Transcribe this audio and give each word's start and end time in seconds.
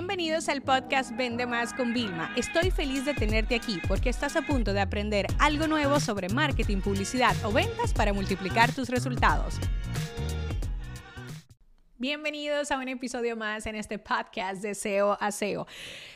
Bienvenidos 0.00 0.48
al 0.48 0.62
podcast 0.62 1.14
Vende 1.14 1.44
Más 1.44 1.74
con 1.74 1.92
Vilma. 1.92 2.32
Estoy 2.34 2.70
feliz 2.70 3.04
de 3.04 3.12
tenerte 3.12 3.54
aquí 3.54 3.78
porque 3.86 4.08
estás 4.08 4.34
a 4.34 4.40
punto 4.40 4.72
de 4.72 4.80
aprender 4.80 5.26
algo 5.38 5.66
nuevo 5.66 6.00
sobre 6.00 6.30
marketing, 6.30 6.78
publicidad 6.78 7.36
o 7.44 7.52
ventas 7.52 7.92
para 7.92 8.14
multiplicar 8.14 8.72
tus 8.74 8.88
resultados. 8.88 9.60
Bienvenidos 11.98 12.70
a 12.70 12.78
un 12.78 12.88
episodio 12.88 13.36
más 13.36 13.66
en 13.66 13.74
este 13.74 13.98
podcast 13.98 14.62
de 14.62 14.74
SEO 14.74 15.18
a 15.20 15.30
SEO. 15.30 15.66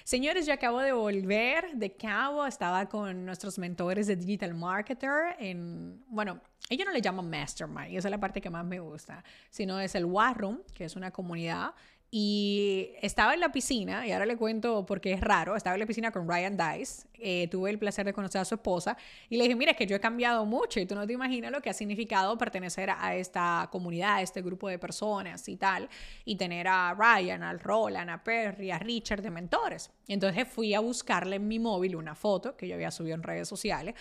Señores, 0.02 0.46
yo 0.46 0.54
acabo 0.54 0.80
de 0.80 0.92
volver 0.92 1.74
de 1.74 1.94
Cabo, 1.94 2.46
estaba 2.46 2.88
con 2.88 3.26
nuestros 3.26 3.58
mentores 3.58 4.06
de 4.06 4.16
Digital 4.16 4.54
Marketer 4.54 5.36
en, 5.38 6.02
bueno, 6.08 6.40
ellos 6.70 6.86
no 6.86 6.92
le 6.94 7.02
llaman 7.02 7.28
Mastermind, 7.28 7.98
esa 7.98 8.08
es 8.08 8.10
la 8.10 8.18
parte 8.18 8.40
que 8.40 8.48
más 8.48 8.64
me 8.64 8.80
gusta, 8.80 9.22
sino 9.50 9.78
es 9.78 9.94
el 9.94 10.06
War 10.06 10.38
Room, 10.38 10.62
que 10.72 10.86
es 10.86 10.96
una 10.96 11.10
comunidad 11.10 11.74
y 12.16 12.92
estaba 13.02 13.34
en 13.34 13.40
la 13.40 13.50
piscina, 13.50 14.06
y 14.06 14.12
ahora 14.12 14.24
le 14.24 14.36
cuento 14.36 14.86
porque 14.86 15.12
es 15.12 15.20
raro, 15.20 15.56
estaba 15.56 15.74
en 15.74 15.80
la 15.80 15.86
piscina 15.86 16.12
con 16.12 16.28
Ryan 16.28 16.56
Dice, 16.56 17.08
eh, 17.14 17.48
tuve 17.48 17.70
el 17.70 17.78
placer 17.80 18.06
de 18.06 18.12
conocer 18.12 18.40
a 18.40 18.44
su 18.44 18.54
esposa, 18.54 18.96
y 19.28 19.36
le 19.36 19.42
dije, 19.42 19.56
mira, 19.56 19.72
es 19.72 19.76
que 19.76 19.84
yo 19.84 19.96
he 19.96 20.00
cambiado 20.00 20.46
mucho 20.46 20.78
y 20.78 20.86
tú 20.86 20.94
no 20.94 21.08
te 21.08 21.12
imaginas 21.12 21.50
lo 21.50 21.60
que 21.60 21.70
ha 21.70 21.72
significado 21.72 22.38
pertenecer 22.38 22.88
a 22.88 23.16
esta 23.16 23.68
comunidad, 23.72 24.18
a 24.18 24.22
este 24.22 24.42
grupo 24.42 24.68
de 24.68 24.78
personas 24.78 25.48
y 25.48 25.56
tal, 25.56 25.88
y 26.24 26.36
tener 26.36 26.68
a 26.68 26.94
Ryan, 26.94 27.42
al 27.42 27.58
Roland, 27.58 28.08
a 28.08 28.22
Perry, 28.22 28.70
a 28.70 28.78
Richard 28.78 29.20
de 29.20 29.30
mentores. 29.30 29.90
Entonces 30.06 30.46
fui 30.46 30.72
a 30.72 30.78
buscarle 30.78 31.34
en 31.34 31.48
mi 31.48 31.58
móvil 31.58 31.96
una 31.96 32.14
foto 32.14 32.56
que 32.56 32.68
yo 32.68 32.76
había 32.76 32.92
subido 32.92 33.16
en 33.16 33.24
redes 33.24 33.48
sociales 33.48 33.96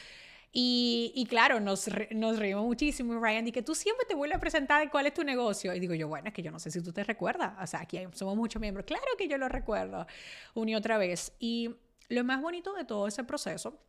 y, 0.55 1.25
claro, 1.27 1.59
nos, 1.59 1.89
nos 2.11 2.37
reímos 2.37 2.63
muchísimo. 2.63 3.13
Y 3.13 3.17
Ryan 3.17 3.51
que 3.51 3.63
tú 3.63 3.73
siempre 3.73 4.05
te 4.07 4.13
vuelves 4.13 4.37
a 4.37 4.39
presentar 4.39 4.91
cuál 4.91 5.07
es 5.07 5.13
tu 5.15 5.23
negocio. 5.23 5.73
Y 5.73 5.79
digo 5.79 5.95
yo, 5.95 6.07
bueno, 6.07 6.27
es 6.27 6.33
que 6.33 6.43
yo 6.43 6.51
no 6.51 6.59
sé 6.59 6.69
si 6.69 6.81
tú 6.83 6.93
te 6.93 7.03
recuerdas. 7.03 7.53
O 7.59 7.65
sea, 7.65 7.81
aquí 7.81 7.99
somos 8.13 8.35
muchos 8.35 8.61
miembros. 8.61 8.85
Claro 8.85 9.03
que 9.17 9.27
yo 9.27 9.39
lo 9.39 9.49
recuerdo 9.49 10.05
una 10.53 10.71
y 10.71 10.75
otra 10.75 10.99
vez. 10.99 11.33
Y 11.39 11.75
lo 12.09 12.23
más 12.23 12.39
bonito 12.39 12.73
de 12.75 12.85
todo 12.85 13.07
ese 13.07 13.23
proceso 13.23 13.79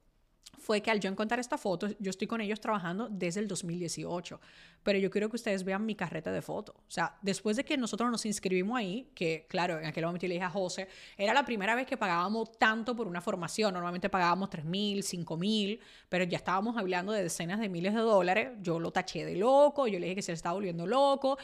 fue 0.65 0.81
que 0.81 0.91
al 0.91 0.99
yo 0.99 1.11
encontrar 1.11 1.39
esta 1.41 1.59
foto, 1.59 1.89
yo 1.99 2.11
estoy 2.11 2.27
con 2.27 2.41
ellos 2.41 2.61
trabajando 2.61 3.09
desde 3.11 3.41
el 3.41 3.49
2018, 3.49 4.41
pero 4.83 4.99
yo 4.99 5.11
quiero 5.11 5.29
que 5.29 5.37
ustedes 5.37 5.63
vean 5.63 5.85
mi 5.85 5.95
carreta 5.95 6.33
de 6.33 6.41
fotos. 6.41 6.75
O 6.77 6.91
sea, 6.91 7.17
después 7.21 7.57
de 7.57 7.65
que 7.65 7.77
nosotros 7.77 8.11
nos 8.11 8.25
inscribimos 8.25 8.79
ahí, 8.79 9.11
que 9.15 9.47
claro, 9.49 9.79
en 9.79 9.87
aquel 9.87 10.07
momento 10.07 10.27
le 10.27 10.35
dije 10.35 10.45
a 10.45 10.51
José, 10.51 10.89
era 11.19 11.35
la 11.35 11.45
primera 11.45 11.75
vez 11.75 11.87
que 11.87 11.97
pagábamos 11.97 12.53
tanto 12.59 12.97
por 12.97 13.07
una 13.07 13.21
formación, 13.21 13.75
normalmente 13.75 14.09
pagábamos 14.09 14.49
3 14.51 14.65
mil, 14.65 15.03
5 15.03 15.37
mil, 15.37 15.81
pero 16.09 16.25
ya 16.25 16.39
estábamos 16.39 16.77
hablando 16.77 17.13
de 17.13 17.23
decenas 17.23 17.61
de 17.61 17.69
miles 17.69 17.93
de 17.93 18.01
dólares, 18.01 18.53
yo 18.63 18.81
lo 18.81 18.91
taché 18.91 19.25
de 19.25 19.37
loco, 19.37 19.87
yo 19.87 19.99
le 19.99 20.07
dije 20.07 20.17
que 20.17 20.23
se 20.23 20.33
estaba 20.33 20.55
volviendo 20.55 20.87
loco, 20.87 21.37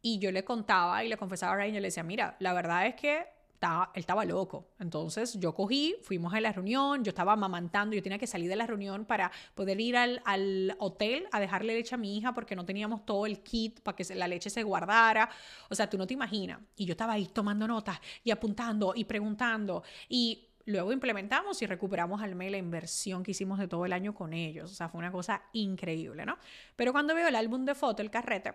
y 0.00 0.18
yo 0.18 0.30
le 0.30 0.44
contaba 0.44 1.04
y 1.04 1.08
le 1.08 1.16
confesaba 1.16 1.54
a 1.54 1.56
Ryan, 1.56 1.74
yo 1.74 1.80
le 1.80 1.88
decía, 1.88 2.02
mira, 2.02 2.36
la 2.38 2.52
verdad 2.52 2.86
es 2.86 2.94
que 2.94 3.41
él 3.62 4.00
estaba 4.00 4.24
loco. 4.24 4.66
Entonces 4.78 5.38
yo 5.38 5.54
cogí, 5.54 5.94
fuimos 6.02 6.34
a 6.34 6.40
la 6.40 6.52
reunión, 6.52 7.04
yo 7.04 7.10
estaba 7.10 7.32
amamantando, 7.32 7.94
yo 7.94 8.02
tenía 8.02 8.18
que 8.18 8.26
salir 8.26 8.48
de 8.48 8.56
la 8.56 8.66
reunión 8.66 9.04
para 9.04 9.30
poder 9.54 9.80
ir 9.80 9.96
al, 9.96 10.20
al, 10.24 10.76
hotel 10.78 11.26
a 11.32 11.40
dejarle 11.40 11.74
leche 11.74 11.94
a 11.94 11.98
mi 11.98 12.16
hija 12.16 12.32
porque 12.32 12.56
no 12.56 12.64
teníamos 12.64 13.04
todo 13.04 13.26
el 13.26 13.40
kit 13.40 13.80
para 13.80 13.96
que 13.96 14.14
la 14.14 14.28
leche 14.28 14.50
se 14.50 14.62
guardara. 14.62 15.28
O 15.68 15.74
sea, 15.74 15.88
tú 15.88 15.96
no 15.96 16.06
te 16.06 16.14
imaginas. 16.14 16.60
Y 16.76 16.84
yo 16.84 16.92
estaba 16.92 17.14
ahí 17.14 17.26
tomando 17.26 17.66
notas 17.66 18.00
y 18.24 18.30
apuntando 18.30 18.92
y 18.94 19.04
preguntando 19.04 19.82
y... 20.08 20.48
Luego 20.64 20.92
implementamos 20.92 21.60
y 21.60 21.66
recuperamos 21.66 22.22
al 22.22 22.36
mes 22.36 22.52
la 22.52 22.56
inversión 22.56 23.24
que 23.24 23.32
hicimos 23.32 23.58
de 23.58 23.66
todo 23.66 23.84
el 23.84 23.92
año 23.92 24.14
con 24.14 24.32
ellos. 24.32 24.70
O 24.70 24.74
sea, 24.76 24.88
fue 24.88 25.00
una 25.00 25.10
cosa 25.10 25.42
increíble, 25.52 26.24
¿no? 26.24 26.38
Pero 26.76 26.92
cuando 26.92 27.16
veo 27.16 27.26
el 27.26 27.34
álbum 27.34 27.64
de 27.64 27.74
foto, 27.74 28.00
el 28.00 28.12
carrete, 28.12 28.54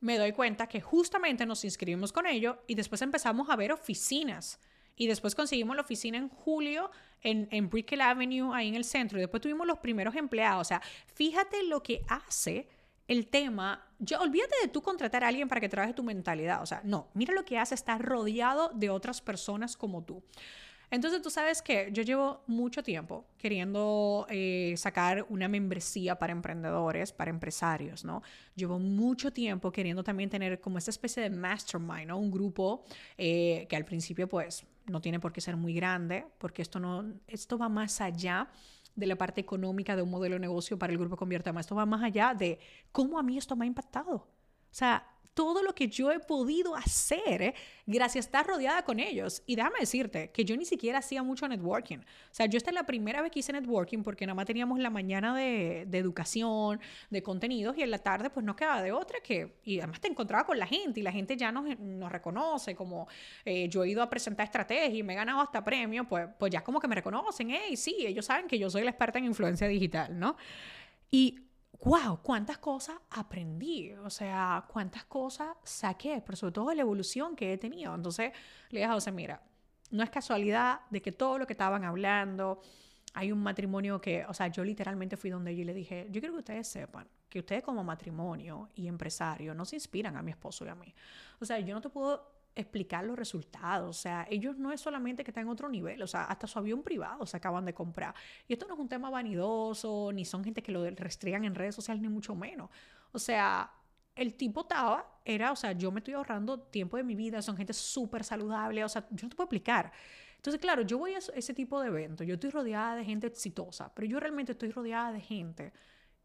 me 0.00 0.18
doy 0.18 0.32
cuenta 0.32 0.66
que 0.66 0.80
justamente 0.80 1.44
nos 1.46 1.64
inscribimos 1.64 2.12
con 2.12 2.26
ellos 2.26 2.56
y 2.66 2.74
después 2.74 3.02
empezamos 3.02 3.50
a 3.50 3.56
ver 3.56 3.72
oficinas. 3.72 4.60
Y 4.96 5.06
después 5.06 5.34
conseguimos 5.34 5.76
la 5.76 5.82
oficina 5.82 6.18
en 6.18 6.28
julio 6.28 6.90
en, 7.22 7.48
en 7.50 7.70
Brickell 7.70 8.02
Avenue, 8.02 8.54
ahí 8.54 8.68
en 8.68 8.74
el 8.74 8.84
centro. 8.84 9.18
Y 9.18 9.22
después 9.22 9.40
tuvimos 9.40 9.66
los 9.66 9.78
primeros 9.78 10.14
empleados. 10.14 10.60
O 10.60 10.68
sea, 10.68 10.82
fíjate 11.14 11.62
lo 11.64 11.82
que 11.82 12.04
hace 12.08 12.68
el 13.08 13.26
tema. 13.26 13.84
Yo, 13.98 14.20
olvídate 14.20 14.54
de 14.62 14.68
tú 14.68 14.82
contratar 14.82 15.24
a 15.24 15.28
alguien 15.28 15.48
para 15.48 15.60
que 15.60 15.68
trabaje 15.68 15.94
tu 15.94 16.02
mentalidad. 16.02 16.62
O 16.62 16.66
sea, 16.66 16.80
no, 16.84 17.08
mira 17.14 17.34
lo 17.34 17.44
que 17.44 17.58
hace 17.58 17.74
estar 17.74 18.00
rodeado 18.00 18.70
de 18.74 18.90
otras 18.90 19.20
personas 19.20 19.76
como 19.76 20.04
tú. 20.04 20.22
Entonces 20.90 21.22
tú 21.22 21.30
sabes 21.30 21.62
que 21.62 21.90
yo 21.92 22.02
llevo 22.02 22.42
mucho 22.48 22.82
tiempo 22.82 23.24
queriendo 23.38 24.26
eh, 24.28 24.74
sacar 24.76 25.24
una 25.28 25.46
membresía 25.46 26.18
para 26.18 26.32
emprendedores, 26.32 27.12
para 27.12 27.30
empresarios, 27.30 28.04
¿no? 28.04 28.22
Llevo 28.56 28.78
mucho 28.80 29.32
tiempo 29.32 29.70
queriendo 29.70 30.02
también 30.02 30.28
tener 30.28 30.60
como 30.60 30.78
esta 30.78 30.90
especie 30.90 31.22
de 31.22 31.30
mastermind, 31.30 32.08
¿no? 32.08 32.18
Un 32.18 32.30
grupo 32.30 32.84
eh, 33.16 33.66
que 33.68 33.76
al 33.76 33.84
principio 33.84 34.28
pues 34.28 34.66
no 34.86 35.00
tiene 35.00 35.20
por 35.20 35.32
qué 35.32 35.40
ser 35.40 35.56
muy 35.56 35.74
grande, 35.74 36.26
porque 36.38 36.62
esto, 36.62 36.80
no, 36.80 37.04
esto 37.28 37.56
va 37.56 37.68
más 37.68 38.00
allá 38.00 38.48
de 38.96 39.06
la 39.06 39.16
parte 39.16 39.40
económica 39.40 39.94
de 39.94 40.02
un 40.02 40.10
modelo 40.10 40.34
de 40.34 40.40
negocio 40.40 40.76
para 40.76 40.92
el 40.92 40.98
grupo 40.98 41.16
Convierta 41.16 41.52
Más. 41.52 41.66
Esto 41.66 41.76
va 41.76 41.86
más 41.86 42.02
allá 42.02 42.34
de 42.34 42.58
cómo 42.90 43.18
a 43.18 43.22
mí 43.22 43.38
esto 43.38 43.54
me 43.54 43.64
ha 43.64 43.68
impactado. 43.68 44.14
O 44.14 44.28
sea, 44.72 45.06
todo 45.34 45.62
lo 45.62 45.74
que 45.74 45.88
yo 45.88 46.10
he 46.10 46.18
podido 46.18 46.74
hacer 46.74 47.42
¿eh? 47.42 47.54
gracias 47.86 48.24
a 48.24 48.28
estar 48.28 48.46
rodeada 48.46 48.84
con 48.84 49.00
ellos. 49.00 49.42
Y 49.46 49.56
déjame 49.56 49.80
decirte 49.80 50.30
que 50.30 50.44
yo 50.44 50.56
ni 50.56 50.64
siquiera 50.64 50.98
hacía 50.98 51.22
mucho 51.22 51.46
networking. 51.46 51.98
O 51.98 52.32
sea, 52.32 52.46
yo 52.46 52.56
esta 52.56 52.70
es 52.70 52.74
la 52.74 52.84
primera 52.84 53.22
vez 53.22 53.30
que 53.30 53.40
hice 53.40 53.52
networking 53.52 54.02
porque 54.02 54.26
nada 54.26 54.34
más 54.34 54.46
teníamos 54.46 54.78
la 54.78 54.90
mañana 54.90 55.34
de, 55.36 55.82
educación, 55.92 56.80
de 57.10 57.22
contenidos 57.22 57.76
y 57.78 57.82
en 57.82 57.90
la 57.90 57.98
tarde 57.98 58.30
pues 58.30 58.44
no 58.44 58.56
quedaba 58.56 58.82
de 58.82 58.92
otra 58.92 59.20
que, 59.20 59.56
y 59.64 59.78
además 59.78 60.00
te 60.00 60.08
encontraba 60.08 60.44
con 60.44 60.58
la 60.58 60.66
gente 60.66 61.00
y 61.00 61.02
la 61.02 61.12
gente 61.12 61.36
ya 61.36 61.52
nos, 61.52 61.78
nos 61.78 62.10
reconoce, 62.10 62.74
como 62.74 63.08
eh, 63.44 63.68
yo 63.68 63.84
he 63.84 63.90
ido 63.90 64.02
a 64.02 64.10
presentar 64.10 64.44
estrategia 64.44 64.98
y 64.98 65.02
me 65.02 65.12
he 65.12 65.16
ganado 65.16 65.40
hasta 65.40 65.62
premios, 65.62 66.06
pues, 66.08 66.28
pues 66.38 66.52
ya 66.52 66.62
como 66.62 66.80
que 66.80 66.88
me 66.88 66.94
reconocen, 66.94 67.50
hey, 67.50 67.76
sí, 67.76 67.96
ellos 68.00 68.26
saben 68.26 68.48
que 68.48 68.58
yo 68.58 68.70
soy 68.70 68.82
la 68.82 68.90
experta 68.90 69.18
en 69.18 69.26
influencia 69.26 69.68
digital, 69.68 70.18
¿no? 70.18 70.36
Y 71.10 71.49
wow, 71.82 72.20
cuántas 72.22 72.58
cosas 72.58 72.96
aprendí, 73.10 73.92
o 73.92 74.10
sea, 74.10 74.64
cuántas 74.68 75.04
cosas 75.04 75.56
saqué, 75.64 76.22
pero 76.24 76.36
sobre 76.36 76.52
todo 76.52 76.74
la 76.74 76.82
evolución 76.82 77.34
que 77.36 77.52
he 77.52 77.58
tenido. 77.58 77.94
Entonces 77.94 78.32
le 78.70 78.80
dije 78.80 78.90
a 78.90 78.94
José, 78.94 79.12
mira, 79.12 79.42
no 79.90 80.02
es 80.02 80.10
casualidad 80.10 80.80
de 80.90 81.00
que 81.00 81.12
todo 81.12 81.38
lo 81.38 81.46
que 81.46 81.54
estaban 81.54 81.84
hablando, 81.84 82.60
hay 83.14 83.32
un 83.32 83.42
matrimonio 83.42 84.00
que, 84.00 84.24
o 84.26 84.34
sea, 84.34 84.48
yo 84.48 84.62
literalmente 84.64 85.16
fui 85.16 85.30
donde 85.30 85.56
yo 85.56 85.64
le 85.64 85.74
dije, 85.74 86.06
yo 86.10 86.20
quiero 86.20 86.34
que 86.34 86.40
ustedes 86.40 86.68
sepan 86.68 87.08
que 87.28 87.38
ustedes 87.38 87.62
como 87.62 87.84
matrimonio 87.84 88.68
y 88.74 88.88
empresario 88.88 89.54
no 89.54 89.64
se 89.64 89.76
inspiran 89.76 90.16
a 90.16 90.22
mi 90.22 90.32
esposo 90.32 90.66
y 90.66 90.68
a 90.68 90.74
mí. 90.74 90.92
O 91.40 91.44
sea, 91.44 91.60
yo 91.60 91.74
no 91.74 91.80
te 91.80 91.88
puedo 91.88 92.39
explicar 92.54 93.04
los 93.04 93.16
resultados. 93.16 93.96
O 93.96 94.00
sea, 94.00 94.26
ellos 94.30 94.56
no 94.58 94.72
es 94.72 94.80
solamente 94.80 95.24
que 95.24 95.30
están 95.30 95.42
en 95.42 95.50
otro 95.50 95.68
nivel, 95.68 96.02
o 96.02 96.06
sea, 96.06 96.24
hasta 96.24 96.46
su 96.46 96.58
avión 96.58 96.82
privado 96.82 97.26
se 97.26 97.36
acaban 97.36 97.64
de 97.64 97.74
comprar. 97.74 98.14
Y 98.48 98.52
esto 98.52 98.66
no 98.66 98.74
es 98.74 98.80
un 98.80 98.88
tema 98.88 99.10
vanidoso, 99.10 100.10
ni 100.12 100.24
son 100.24 100.44
gente 100.44 100.62
que 100.62 100.72
lo 100.72 100.88
restringan 100.90 101.44
en 101.44 101.54
redes 101.54 101.74
sociales, 101.74 102.02
ni 102.02 102.08
mucho 102.08 102.34
menos. 102.34 102.70
O 103.12 103.18
sea, 103.18 103.72
el 104.14 104.34
tipo 104.34 104.62
estaba, 104.62 105.20
era, 105.24 105.52
o 105.52 105.56
sea, 105.56 105.72
yo 105.72 105.90
me 105.90 106.00
estoy 106.00 106.14
ahorrando 106.14 106.60
tiempo 106.60 106.96
de 106.96 107.04
mi 107.04 107.14
vida, 107.14 107.42
son 107.42 107.56
gente 107.56 107.72
súper 107.72 108.24
saludable, 108.24 108.84
o 108.84 108.88
sea, 108.88 109.06
yo 109.10 109.24
no 109.24 109.30
te 109.30 109.36
puedo 109.36 109.46
explicar. 109.46 109.92
Entonces, 110.36 110.60
claro, 110.60 110.82
yo 110.82 110.98
voy 110.98 111.14
a 111.14 111.18
ese 111.18 111.54
tipo 111.54 111.80
de 111.80 111.88
eventos, 111.88 112.26
yo 112.26 112.34
estoy 112.34 112.50
rodeada 112.50 112.96
de 112.96 113.04
gente 113.04 113.26
exitosa, 113.26 113.92
pero 113.94 114.06
yo 114.06 114.18
realmente 114.18 114.52
estoy 114.52 114.70
rodeada 114.70 115.12
de 115.12 115.20
gente 115.20 115.72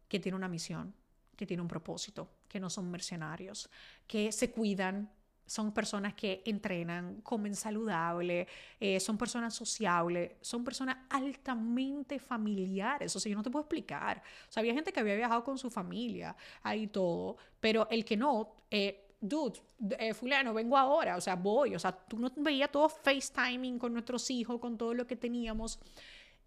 que 0.07 0.19
tiene 0.19 0.38
una 0.38 0.47
misión, 0.47 0.94
que 1.36 1.46
tiene 1.46 1.62
un 1.62 1.68
propósito, 1.68 2.30
que 2.47 2.59
no 2.59 2.69
son 2.69 2.90
mercenarios, 2.90 3.69
que 4.07 4.31
se 4.31 4.52
cuidan, 4.52 5.12
son 5.45 5.72
personas 5.72 6.13
que 6.13 6.41
entrenan, 6.45 7.22
comen 7.22 7.56
saludable, 7.56 8.47
eh, 8.79 9.00
son 9.00 9.17
personas 9.17 9.53
sociables, 9.53 10.33
son 10.41 10.63
personas 10.63 10.97
altamente 11.09 12.19
familiares. 12.19 13.16
O 13.16 13.19
sea, 13.19 13.29
yo 13.29 13.38
no 13.38 13.44
te 13.44 13.51
puedo 13.51 13.63
explicar. 13.63 14.22
O 14.50 14.51
sea, 14.51 14.61
había 14.61 14.73
gente 14.73 14.91
que 14.91 15.00
había 15.00 15.16
viajado 15.16 15.44
con 15.44 15.57
su 15.57 15.69
familia, 15.69 16.35
ahí 16.63 16.88
todo, 16.88 17.38
pero 17.59 17.88
el 17.89 18.03
que 18.03 18.17
no, 18.17 18.66
eh, 18.72 19.16
dude, 19.22 19.59
eh, 20.00 20.13
fulano, 20.13 20.53
vengo 20.53 20.78
ahora, 20.78 21.16
o 21.16 21.22
sea, 21.22 21.35
voy. 21.35 21.75
O 21.75 21.79
sea, 21.79 21.91
tú 21.91 22.17
no 22.17 22.31
veías 22.38 22.72
todo 22.72 22.89
FaceTiming 22.89 23.77
con 23.77 23.94
nuestros 23.94 24.29
hijos, 24.31 24.59
con 24.59 24.77
todo 24.77 24.94
lo 24.94 25.06
que 25.06 25.15
teníamos. 25.15 25.80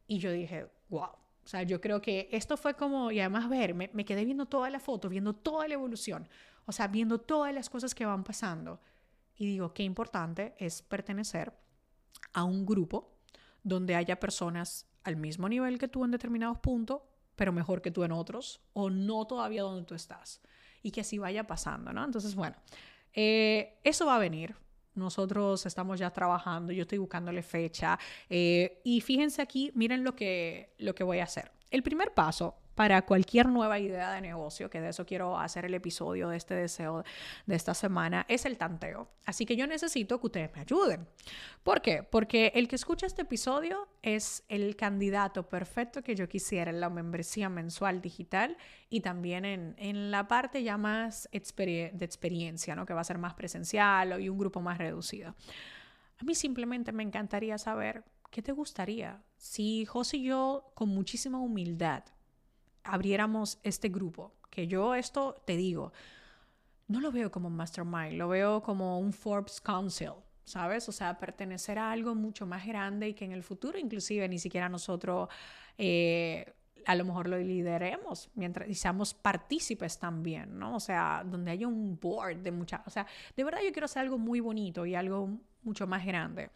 Y 0.07 0.19
yo 0.19 0.33
dije, 0.33 0.67
wow. 0.89 1.11
O 1.45 1.51
sea, 1.51 1.63
yo 1.63 1.81
creo 1.81 2.03
que 2.03 2.29
esto 2.31 2.59
fue 2.59 2.75
como, 2.75 3.11
y 3.11 3.21
además 3.21 3.49
ver, 3.49 3.75
me, 3.75 3.91
me 3.95 4.05
quedé 4.05 4.25
viendo 4.27 4.45
toda 4.47 4.69
la 4.69 4.81
foto, 4.81 5.09
viendo 5.09 5.35
toda 5.35 5.67
la 5.67 5.75
evolución. 5.75 6.29
O 6.69 6.73
sea, 6.73 6.87
viendo 6.87 7.19
todas 7.19 7.55
las 7.55 7.71
cosas 7.71 7.95
que 7.95 8.05
van 8.05 8.25
pasando. 8.25 8.79
Y 9.35 9.47
digo, 9.47 9.73
qué 9.73 9.85
importante 9.85 10.55
es 10.59 10.83
pertenecer 10.83 11.55
a 12.35 12.45
un 12.45 12.67
grupo 12.67 13.17
donde 13.63 13.95
haya 13.95 14.21
personas 14.21 14.87
al 15.03 15.17
mismo 15.17 15.49
nivel 15.49 15.79
que 15.79 15.89
tú 15.89 16.05
en 16.05 16.11
determinados 16.11 16.59
puntos, 16.59 17.01
pero 17.37 17.53
mejor 17.53 17.81
que 17.81 17.91
tú 17.91 18.05
en 18.05 18.13
otros, 18.13 18.61
o 18.75 18.91
no 18.91 19.27
todavía 19.27 19.63
donde 19.63 19.87
tú 19.87 19.95
estás. 19.95 20.43
Y 20.83 20.91
que 20.91 21.01
así 21.01 21.17
vaya 21.17 21.47
pasando, 21.47 21.91
¿no? 21.91 22.05
Entonces, 22.05 22.35
bueno, 22.35 22.57
eh, 23.15 23.79
eso 23.83 24.05
va 24.05 24.17
a 24.17 24.19
venir. 24.19 24.55
Nosotros 24.95 25.65
estamos 25.65 25.99
ya 25.99 26.11
trabajando, 26.11 26.75
yo 26.75 26.83
estoy 26.83 26.99
buscándole 26.99 27.43
fecha. 27.43 27.99
Eh, 28.29 28.83
y 28.85 29.01
fíjense 29.01 29.41
aquí, 29.41 29.73
miren 29.75 30.05
lo 30.05 30.15
que, 30.15 30.75
lo 30.77 30.95
que 30.95 31.03
voy 31.03 31.21
a 31.21 31.25
hacer. 31.25 31.51
El 31.71 31.83
primer 31.83 32.13
paso 32.13 32.57
para 32.79 33.03
cualquier 33.03 33.49
nueva 33.49 33.81
idea 33.81 34.13
de 34.13 34.21
negocio, 34.21 34.71
que 34.71 34.81
de 34.81 34.91
eso 34.91 35.05
quiero 35.05 35.37
hacer 35.37 35.65
el 35.65 35.75
episodio 35.75 36.29
de 36.29 36.37
este 36.37 36.55
deseo 36.55 37.03
de 37.45 37.57
esta 37.57 37.75
semana, 37.75 38.25
es 38.29 38.47
el 38.47 38.57
tanteo. 38.57 39.09
Así 39.27 39.45
que 39.45 39.57
yo 39.57 39.67
necesito 39.67 40.21
que 40.21 40.27
ustedes 40.29 40.55
me 40.55 40.61
ayuden. 40.61 41.09
¿Por 41.65 41.83
qué? 41.83 42.05
Porque 42.05 42.53
el 42.55 42.69
que 42.69 42.77
escucha 42.77 43.05
este 43.07 43.23
episodio 43.23 43.89
es 44.01 44.45
el 44.49 44.77
candidato 44.77 45.49
perfecto 45.49 46.05
que 46.05 46.15
yo 46.15 46.29
quisiera 46.29 46.71
en 46.71 46.79
la 46.79 46.89
membresía 46.89 47.49
mensual 47.49 48.01
digital 48.01 48.57
y 48.89 49.01
también 49.01 49.45
en, 49.45 49.75
en 49.77 50.13
la 50.13 50.29
parte 50.29 50.63
ya 50.63 50.79
más 50.79 51.29
de 51.33 51.91
experiencia, 52.01 52.77
¿no? 52.77 52.87
que 52.87 52.95
va 52.95 53.01
a 53.01 53.05
ser 53.05 53.19
más 53.19 53.35
presencial 53.35 54.23
y 54.23 54.29
un 54.29 54.39
grupo 54.39 54.61
más 54.61 54.79
reducido. 54.79 55.35
A 56.21 56.23
mí 56.23 56.37
simplemente 56.37 56.93
me 56.93 57.03
encantaría 57.03 57.59
saber 57.59 58.05
qué 58.31 58.41
te 58.41 58.53
gustaría 58.53 59.21
si 59.37 59.85
José 59.85 60.19
y 60.19 60.25
yo, 60.25 60.71
con 60.75 60.91
muchísima 60.91 61.39
humildad, 61.39 62.05
abriéramos 62.89 63.59
este 63.63 63.89
grupo, 63.89 64.35
que 64.51 64.67
yo 64.67 64.95
esto 64.95 65.41
te 65.45 65.57
digo, 65.57 65.93
no 66.89 67.01
lo 67.01 67.13
veo 67.13 67.31
como 67.31 67.49
un 67.49 67.57
mastermind, 67.57 68.15
lo 68.15 68.29
veo 68.29 68.63
como 68.63 68.99
un 68.99 69.13
Forbes 69.13 69.61
Council, 69.61 70.13
¿sabes? 70.45 70.89
O 70.89 70.93
sea, 70.93 71.19
pertenecer 71.19 71.79
a 71.79 71.93
algo 71.93 72.15
mucho 72.15 72.47
más 72.47 72.67
grande 72.67 73.09
y 73.09 73.15
que 73.15 73.25
en 73.25 73.33
el 73.33 73.43
futuro 73.43 73.79
inclusive 73.79 74.27
ni 74.29 74.39
siquiera 74.39 74.69
nosotros 74.69 75.29
eh, 75.77 76.55
a 76.87 76.95
lo 76.95 77.05
mejor 77.05 77.29
lo 77.29 77.37
lideremos 77.37 78.31
mientras 78.35 78.69
y 78.69 78.75
seamos 78.75 79.13
partícipes 79.13 79.99
también, 79.99 80.59
¿no? 80.59 80.77
O 80.77 80.81
sea, 80.81 81.23
donde 81.25 81.51
haya 81.51 81.69
un 81.69 81.99
board 82.01 82.39
de 82.39 82.51
muchas, 82.51 82.81
o 82.87 82.91
sea, 82.91 83.07
de 83.37 83.45
verdad 83.45 83.61
yo 83.63 83.73
quiero 83.73 83.85
hacer 83.85 84.01
algo 84.01 84.17
muy 84.17 84.41
bonito 84.41 84.87
y 84.87 84.95
algo 84.95 85.39
mucho 85.63 85.87
más 85.87 86.05
grande. 86.05 86.51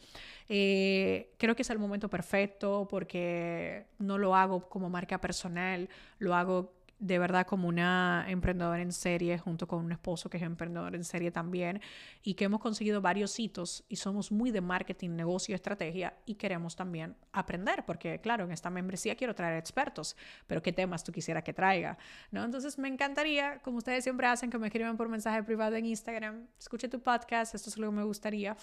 Eh, 0.48 1.32
creo 1.38 1.54
que 1.56 1.62
es 1.62 1.70
el 1.70 1.78
momento 1.78 2.08
perfecto 2.08 2.86
porque 2.90 3.86
no 3.98 4.18
lo 4.18 4.34
hago 4.34 4.68
como 4.68 4.90
marca 4.90 5.20
personal, 5.20 5.88
lo 6.18 6.34
hago 6.34 6.72
de 7.02 7.18
verdad 7.18 7.44
como 7.46 7.66
una 7.66 8.24
emprendedora 8.28 8.80
en 8.80 8.92
serie 8.92 9.36
junto 9.36 9.66
con 9.66 9.84
un 9.84 9.90
esposo 9.90 10.30
que 10.30 10.36
es 10.36 10.42
emprendedor 10.44 10.94
en 10.94 11.02
serie 11.02 11.32
también 11.32 11.80
y 12.22 12.34
que 12.34 12.44
hemos 12.44 12.60
conseguido 12.60 13.00
varios 13.00 13.38
hitos 13.40 13.84
y 13.88 13.96
somos 13.96 14.30
muy 14.30 14.52
de 14.52 14.60
marketing, 14.60 15.10
negocio, 15.10 15.56
estrategia 15.56 16.14
y 16.26 16.36
queremos 16.36 16.76
también 16.76 17.16
aprender 17.32 17.84
porque 17.84 18.20
claro, 18.20 18.44
en 18.44 18.52
esta 18.52 18.70
membresía 18.70 19.16
quiero 19.16 19.34
traer 19.34 19.58
expertos, 19.58 20.16
pero 20.46 20.62
qué 20.62 20.72
temas 20.72 21.02
tú 21.02 21.10
quisieras 21.10 21.42
que 21.42 21.52
traiga, 21.52 21.98
¿no? 22.30 22.44
Entonces 22.44 22.78
me 22.78 22.86
encantaría, 22.86 23.58
como 23.62 23.78
ustedes 23.78 24.04
siempre 24.04 24.28
hacen, 24.28 24.48
que 24.48 24.58
me 24.58 24.68
escriban 24.68 24.96
por 24.96 25.08
mensaje 25.08 25.42
privado 25.42 25.74
en 25.74 25.86
Instagram, 25.86 26.46
escuche 26.56 26.88
tu 26.88 27.00
podcast, 27.00 27.56
esto 27.56 27.68
es 27.68 27.78
lo 27.78 27.88
que 27.90 27.96
me 27.96 28.04
gustaría 28.04 28.56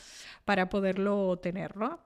para 0.45 0.69
poderlo 0.69 1.37
tener, 1.39 1.75
¿no? 1.75 1.99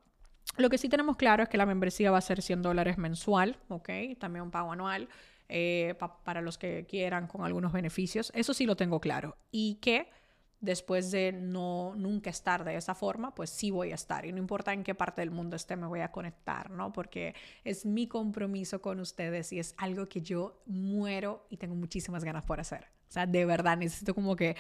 Lo 0.58 0.70
que 0.70 0.78
sí 0.80 0.90
tenemos 0.90 1.16
claro 1.16 1.44
es 1.44 1.50
que 1.50 1.58
la 1.58 1.66
membresía 1.66 2.12
va 2.12 2.18
a 2.18 2.22
ser 2.22 2.42
100 2.42 2.62
dólares 2.62 2.98
mensual, 2.98 3.58
¿ok? 3.70 3.90
También 4.20 4.44
un 4.44 4.52
pago 4.52 4.72
anual. 4.72 5.10
Eh, 5.50 5.96
para 6.24 6.42
los 6.42 6.58
que 6.58 6.86
quieran 6.88 7.28
con 7.28 7.44
algunos 7.44 7.74
beneficios. 7.74 8.32
Eso 8.34 8.54
sí 8.54 8.66
lo 8.66 8.76
tengo 8.76 9.00
claro. 9.00 9.38
Y 9.52 9.76
que 9.76 10.10
después 10.64 11.12
de 11.12 11.34
no 11.34 11.94
nunca 11.96 12.30
estar 12.30 12.64
de 12.64 12.78
esa 12.78 12.96
forma, 12.96 13.36
pues 13.36 13.50
sí 13.50 13.70
voy 13.70 13.92
a 13.92 13.96
estar. 13.96 14.26
Y 14.26 14.32
no 14.32 14.38
importa 14.38 14.72
en 14.72 14.84
qué 14.84 14.96
parte 14.96 15.22
del 15.22 15.30
mundo 15.30 15.58
esté, 15.58 15.76
me 15.76 15.88
voy 15.88 16.00
a 16.00 16.12
conectar, 16.12 16.72
¿no? 16.72 16.94
Porque 16.94 17.36
es 17.66 17.86
mi 17.86 18.08
compromiso 18.08 18.82
con 18.82 19.02
ustedes 19.02 19.52
y 19.52 19.60
es 19.60 19.76
algo 19.78 20.08
que 20.08 20.22
yo 20.22 20.62
muero 20.66 21.46
y 21.50 21.58
tengo 21.58 21.76
muchísimas 21.76 22.24
ganas 22.24 22.46
por 22.46 22.62
hacer. 22.62 22.88
O 23.14 23.20
sea, 23.22 23.28
de 23.28 23.46
verdad 23.46 23.78
necesito 23.78 24.16
como 24.16 24.36
que 24.36 24.56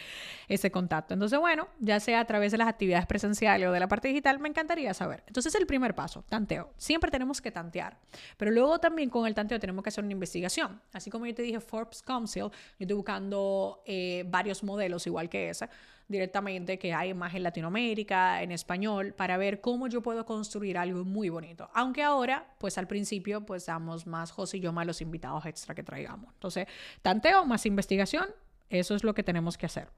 ese 0.48 0.70
contacto. 0.70 1.16
Entonces, 1.16 1.40
bueno, 1.40 1.70
ya 1.80 2.00
sea 2.00 2.20
a 2.20 2.26
través 2.26 2.52
de 2.52 2.60
las 2.60 2.68
actividades 2.68 3.08
presenciales 3.08 3.68
o 3.68 3.72
de 3.72 3.80
la 3.80 3.88
parte 3.88 4.10
digital, 4.10 4.38
me 4.38 4.48
encantaría 4.48 4.94
saber. 4.94 5.24
Entonces, 5.26 5.56
el 5.56 5.66
primer 5.66 5.96
paso, 5.96 6.24
tanteo. 6.30 6.72
Siempre 6.78 7.10
tenemos 7.10 7.42
que 7.42 7.50
tantear. 7.50 7.98
Pero 8.38 8.52
luego 8.52 8.78
también 8.78 9.10
con 9.10 9.26
el 9.26 9.34
tanteo 9.34 9.60
tenemos 9.60 9.84
que 9.84 9.90
hacer 9.90 10.04
una 10.04 10.14
investigación. 10.14 10.80
Así 10.92 11.10
como 11.10 11.26
yo 11.26 11.34
te 11.34 11.42
dije, 11.42 11.60
Forbes 11.60 12.04
Council, 12.04 12.44
yo 12.44 12.52
estoy 12.78 12.96
buscando 12.96 13.82
eh, 13.88 14.24
varios 14.28 14.64
modelos 14.64 15.08
igual 15.08 15.30
que 15.30 15.50
ese 15.50 15.68
directamente 16.08 16.78
que 16.78 16.94
hay 16.94 17.14
más 17.14 17.34
en 17.34 17.44
Latinoamérica, 17.44 18.42
en 18.42 18.52
español, 18.52 19.14
para 19.14 19.38
ver 19.38 19.62
cómo 19.62 19.88
yo 19.88 20.02
puedo 20.02 20.26
construir 20.26 20.78
algo 20.78 21.04
muy 21.04 21.30
bonito. 21.30 21.70
Aunque 21.74 22.04
ahora, 22.04 22.56
pues 22.60 22.78
al 22.78 22.88
principio, 22.88 23.46
pues 23.46 23.66
damos 23.66 24.06
más 24.06 24.32
José 24.32 24.58
y 24.58 24.60
yo 24.60 24.74
más 24.74 24.86
los 24.86 25.02
invitados 25.02 25.46
extra 25.46 25.74
que 25.76 25.84
traigamos. 25.84 26.34
Entonces, 26.34 26.68
tanteo 27.02 27.46
más 27.46 27.66
investigación, 27.66 28.26
eso 28.70 28.96
es 28.96 29.04
lo 29.04 29.14
que 29.14 29.24
tenemos 29.24 29.58
que 29.58 29.66
hacer. 29.66 29.90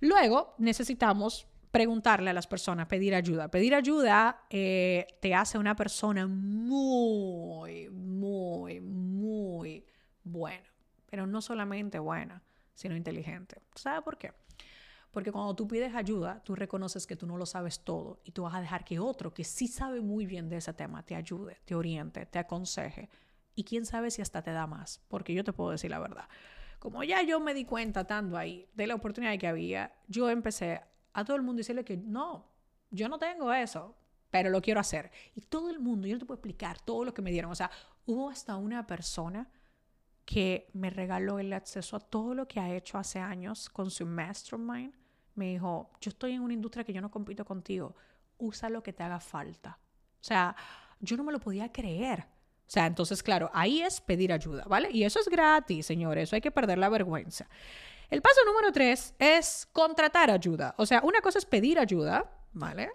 Luego, 0.00 0.54
necesitamos 0.58 1.46
preguntarle 1.72 2.30
a 2.30 2.32
las 2.34 2.46
personas, 2.46 2.86
pedir 2.86 3.14
ayuda. 3.14 3.48
Pedir 3.48 3.74
ayuda 3.74 4.44
eh, 4.50 5.06
te 5.20 5.34
hace 5.34 5.58
una 5.58 5.74
persona 5.74 6.26
muy, 6.26 7.88
muy, 7.88 8.80
muy 8.80 9.84
buena. 10.22 10.68
Pero 11.10 11.26
no 11.26 11.40
solamente 11.40 11.98
buena, 11.98 12.42
sino 12.74 12.94
inteligente. 12.94 13.56
¿Sabe 13.74 14.02
por 14.02 14.18
qué? 14.18 14.32
Porque 15.12 15.30
cuando 15.30 15.54
tú 15.54 15.68
pides 15.68 15.94
ayuda, 15.94 16.42
tú 16.42 16.54
reconoces 16.54 17.06
que 17.06 17.16
tú 17.16 17.26
no 17.26 17.36
lo 17.36 17.44
sabes 17.44 17.84
todo 17.84 18.20
y 18.24 18.32
tú 18.32 18.44
vas 18.44 18.54
a 18.54 18.62
dejar 18.62 18.82
que 18.82 18.98
otro 18.98 19.34
que 19.34 19.44
sí 19.44 19.68
sabe 19.68 20.00
muy 20.00 20.24
bien 20.24 20.48
de 20.48 20.56
ese 20.56 20.72
tema 20.72 21.04
te 21.04 21.14
ayude, 21.14 21.60
te 21.66 21.74
oriente, 21.74 22.24
te 22.24 22.38
aconseje. 22.38 23.10
Y 23.54 23.64
quién 23.64 23.84
sabe 23.84 24.10
si 24.10 24.22
hasta 24.22 24.42
te 24.42 24.52
da 24.52 24.66
más, 24.66 25.02
porque 25.08 25.34
yo 25.34 25.44
te 25.44 25.52
puedo 25.52 25.70
decir 25.70 25.90
la 25.90 25.98
verdad. 25.98 26.26
Como 26.78 27.04
ya 27.04 27.22
yo 27.22 27.40
me 27.40 27.52
di 27.52 27.66
cuenta 27.66 28.06
tanto 28.06 28.38
ahí 28.38 28.66
de 28.72 28.86
la 28.86 28.94
oportunidad 28.94 29.38
que 29.38 29.46
había, 29.46 29.94
yo 30.08 30.30
empecé 30.30 30.80
a 31.12 31.24
todo 31.26 31.36
el 31.36 31.42
mundo 31.42 31.58
decirle 31.58 31.84
que 31.84 31.98
no, 31.98 32.50
yo 32.90 33.10
no 33.10 33.18
tengo 33.18 33.52
eso, 33.52 33.94
pero 34.30 34.48
lo 34.48 34.62
quiero 34.62 34.80
hacer. 34.80 35.10
Y 35.34 35.42
todo 35.42 35.68
el 35.68 35.78
mundo, 35.78 36.08
yo 36.08 36.14
no 36.14 36.20
te 36.20 36.24
puedo 36.24 36.38
explicar 36.38 36.80
todo 36.80 37.04
lo 37.04 37.12
que 37.12 37.20
me 37.20 37.30
dieron. 37.30 37.52
O 37.52 37.54
sea, 37.54 37.70
hubo 38.06 38.30
hasta 38.30 38.56
una 38.56 38.86
persona 38.86 39.50
que 40.24 40.70
me 40.72 40.88
regaló 40.88 41.38
el 41.38 41.52
acceso 41.52 41.96
a 41.96 42.00
todo 42.00 42.34
lo 42.34 42.48
que 42.48 42.60
ha 42.60 42.74
hecho 42.74 42.96
hace 42.96 43.18
años 43.18 43.68
con 43.68 43.90
su 43.90 44.06
mastermind 44.06 45.01
me 45.34 45.46
dijo, 45.46 45.90
yo 46.00 46.10
estoy 46.10 46.32
en 46.32 46.42
una 46.42 46.54
industria 46.54 46.84
que 46.84 46.92
yo 46.92 47.00
no 47.00 47.10
compito 47.10 47.44
contigo, 47.44 47.96
usa 48.38 48.68
lo 48.68 48.82
que 48.82 48.92
te 48.92 49.02
haga 49.02 49.20
falta. 49.20 49.78
O 50.20 50.24
sea, 50.24 50.54
yo 51.00 51.16
no 51.16 51.24
me 51.24 51.32
lo 51.32 51.40
podía 51.40 51.70
creer. 51.72 52.20
O 52.20 52.70
sea, 52.72 52.86
entonces, 52.86 53.22
claro, 53.22 53.50
ahí 53.52 53.82
es 53.82 54.00
pedir 54.00 54.32
ayuda, 54.32 54.64
¿vale? 54.66 54.90
Y 54.90 55.04
eso 55.04 55.20
es 55.20 55.28
gratis, 55.28 55.84
señores, 55.86 56.24
eso 56.24 56.36
hay 56.36 56.40
que 56.40 56.50
perder 56.50 56.78
la 56.78 56.88
vergüenza. 56.88 57.48
El 58.08 58.22
paso 58.22 58.40
número 58.46 58.72
tres 58.72 59.14
es 59.18 59.68
contratar 59.72 60.30
ayuda. 60.30 60.74
O 60.78 60.86
sea, 60.86 61.00
una 61.02 61.20
cosa 61.20 61.38
es 61.38 61.46
pedir 61.46 61.78
ayuda, 61.78 62.30
¿vale? 62.52 62.90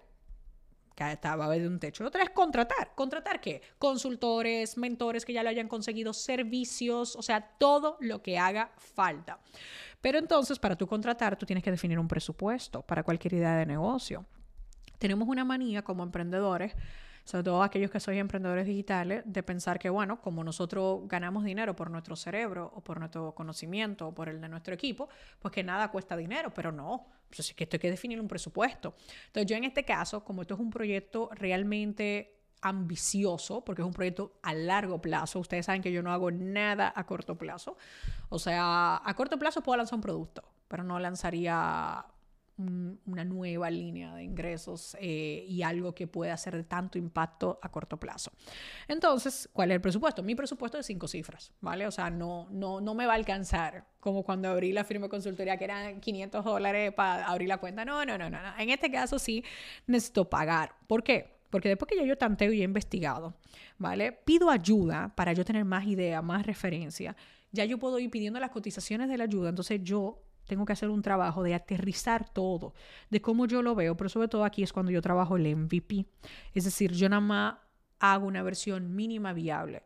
Que 0.98 1.12
estaba 1.12 1.48
de 1.48 1.66
un 1.66 1.78
techo. 1.78 2.04
Otra 2.04 2.24
es 2.24 2.30
contratar. 2.30 2.92
¿Contratar 2.94 3.40
qué? 3.40 3.62
Consultores, 3.78 4.76
mentores 4.76 5.24
que 5.24 5.32
ya 5.32 5.42
lo 5.42 5.48
hayan 5.48 5.68
conseguido, 5.68 6.12
servicios, 6.12 7.14
o 7.14 7.22
sea, 7.22 7.40
todo 7.40 7.96
lo 8.00 8.20
que 8.20 8.38
haga 8.38 8.72
falta. 8.76 9.38
Pero 10.00 10.18
entonces, 10.18 10.58
para 10.58 10.76
tú 10.76 10.86
contratar, 10.86 11.36
tú 11.36 11.46
tienes 11.46 11.62
que 11.62 11.70
definir 11.70 11.98
un 11.98 12.08
presupuesto 12.08 12.82
para 12.82 13.02
cualquier 13.02 13.34
idea 13.34 13.56
de 13.56 13.66
negocio. 13.66 14.26
Tenemos 14.98 15.28
una 15.28 15.44
manía 15.44 15.82
como 15.82 16.02
emprendedores 16.02 16.74
sobre 17.28 17.44
todo 17.44 17.62
aquellos 17.62 17.90
que 17.90 18.00
sois 18.00 18.18
emprendedores 18.18 18.64
digitales, 18.64 19.22
de 19.26 19.42
pensar 19.42 19.78
que, 19.78 19.90
bueno, 19.90 20.18
como 20.22 20.42
nosotros 20.42 21.00
ganamos 21.04 21.44
dinero 21.44 21.76
por 21.76 21.90
nuestro 21.90 22.16
cerebro 22.16 22.72
o 22.74 22.80
por 22.80 22.98
nuestro 22.98 23.34
conocimiento 23.34 24.08
o 24.08 24.14
por 24.14 24.30
el 24.30 24.40
de 24.40 24.48
nuestro 24.48 24.72
equipo, 24.72 25.10
pues 25.38 25.52
que 25.52 25.62
nada 25.62 25.90
cuesta 25.90 26.16
dinero, 26.16 26.50
pero 26.54 26.72
no, 26.72 27.06
pues 27.28 27.40
es 27.40 27.54
que 27.54 27.64
esto 27.64 27.76
hay 27.76 27.80
que 27.80 27.90
definir 27.90 28.20
un 28.20 28.28
presupuesto. 28.28 28.94
Entonces 29.26 29.46
yo 29.50 29.56
en 29.56 29.64
este 29.64 29.84
caso, 29.84 30.24
como 30.24 30.42
esto 30.42 30.54
es 30.54 30.60
un 30.60 30.70
proyecto 30.70 31.30
realmente 31.32 32.34
ambicioso, 32.60 33.64
porque 33.64 33.82
es 33.82 33.86
un 33.86 33.92
proyecto 33.92 34.38
a 34.42 34.52
largo 34.54 35.00
plazo. 35.00 35.38
Ustedes 35.38 35.66
saben 35.66 35.82
que 35.82 35.92
yo 35.92 36.02
no 36.02 36.12
hago 36.12 36.30
nada 36.30 36.92
a 36.94 37.06
corto 37.06 37.36
plazo. 37.36 37.76
O 38.28 38.38
sea, 38.38 39.00
a 39.04 39.14
corto 39.14 39.38
plazo 39.38 39.62
puedo 39.62 39.76
lanzar 39.76 39.96
un 39.96 40.02
producto, 40.02 40.42
pero 40.66 40.82
no 40.82 40.98
lanzaría 40.98 42.04
una 42.58 43.24
nueva 43.24 43.70
línea 43.70 44.14
de 44.14 44.24
ingresos 44.24 44.96
eh, 45.00 45.44
y 45.48 45.62
algo 45.62 45.94
que 45.94 46.06
pueda 46.06 46.34
hacer 46.34 46.56
de 46.56 46.64
tanto 46.64 46.98
impacto 46.98 47.58
a 47.62 47.70
corto 47.70 47.98
plazo. 47.98 48.32
Entonces, 48.88 49.48
¿cuál 49.52 49.70
es 49.70 49.76
el 49.76 49.80
presupuesto? 49.80 50.22
Mi 50.22 50.34
presupuesto 50.34 50.78
es 50.78 50.86
cinco 50.86 51.06
cifras, 51.06 51.52
¿vale? 51.60 51.86
O 51.86 51.90
sea, 51.90 52.10
no, 52.10 52.48
no, 52.50 52.80
no 52.80 52.94
me 52.94 53.06
va 53.06 53.12
a 53.12 53.16
alcanzar 53.16 53.86
como 54.00 54.24
cuando 54.24 54.48
abrí 54.48 54.72
la 54.72 54.84
firma 54.84 55.06
de 55.06 55.10
consultoría 55.10 55.56
que 55.56 55.64
eran 55.64 56.00
500 56.00 56.44
dólares 56.44 56.92
para 56.92 57.26
abrir 57.26 57.48
la 57.48 57.58
cuenta. 57.58 57.84
No, 57.84 58.04
no, 58.04 58.18
no, 58.18 58.28
no, 58.28 58.42
no. 58.42 58.58
En 58.58 58.70
este 58.70 58.90
caso 58.90 59.18
sí 59.18 59.44
necesito 59.86 60.28
pagar. 60.28 60.74
¿Por 60.86 61.02
qué? 61.02 61.38
Porque 61.50 61.68
después 61.68 61.88
que 61.88 61.96
ya 61.96 62.04
yo 62.04 62.18
tanteo 62.18 62.52
y 62.52 62.60
he 62.60 62.64
investigado, 62.64 63.34
¿vale? 63.78 64.12
Pido 64.12 64.50
ayuda 64.50 65.12
para 65.14 65.32
yo 65.32 65.44
tener 65.44 65.64
más 65.64 65.86
idea, 65.86 66.20
más 66.22 66.44
referencia. 66.44 67.16
Ya 67.52 67.64
yo 67.64 67.78
puedo 67.78 67.98
ir 67.98 68.10
pidiendo 68.10 68.38
las 68.38 68.50
cotizaciones 68.50 69.08
de 69.08 69.16
la 69.16 69.24
ayuda. 69.24 69.48
Entonces 69.48 69.80
yo 69.82 70.22
tengo 70.48 70.64
que 70.64 70.72
hacer 70.72 70.88
un 70.88 71.02
trabajo 71.02 71.44
de 71.44 71.54
aterrizar 71.54 72.28
todo, 72.28 72.74
de 73.10 73.20
cómo 73.22 73.46
yo 73.46 73.62
lo 73.62 73.74
veo, 73.74 73.96
pero 73.96 74.08
sobre 74.08 74.28
todo 74.28 74.44
aquí 74.44 74.64
es 74.64 74.72
cuando 74.72 74.90
yo 74.90 75.00
trabajo 75.00 75.36
el 75.36 75.54
MVP. 75.54 76.06
Es 76.54 76.64
decir, 76.64 76.92
yo 76.92 77.08
nada 77.08 77.20
más 77.20 77.54
hago 78.00 78.26
una 78.26 78.42
versión 78.42 78.96
mínima 78.96 79.32
viable. 79.32 79.84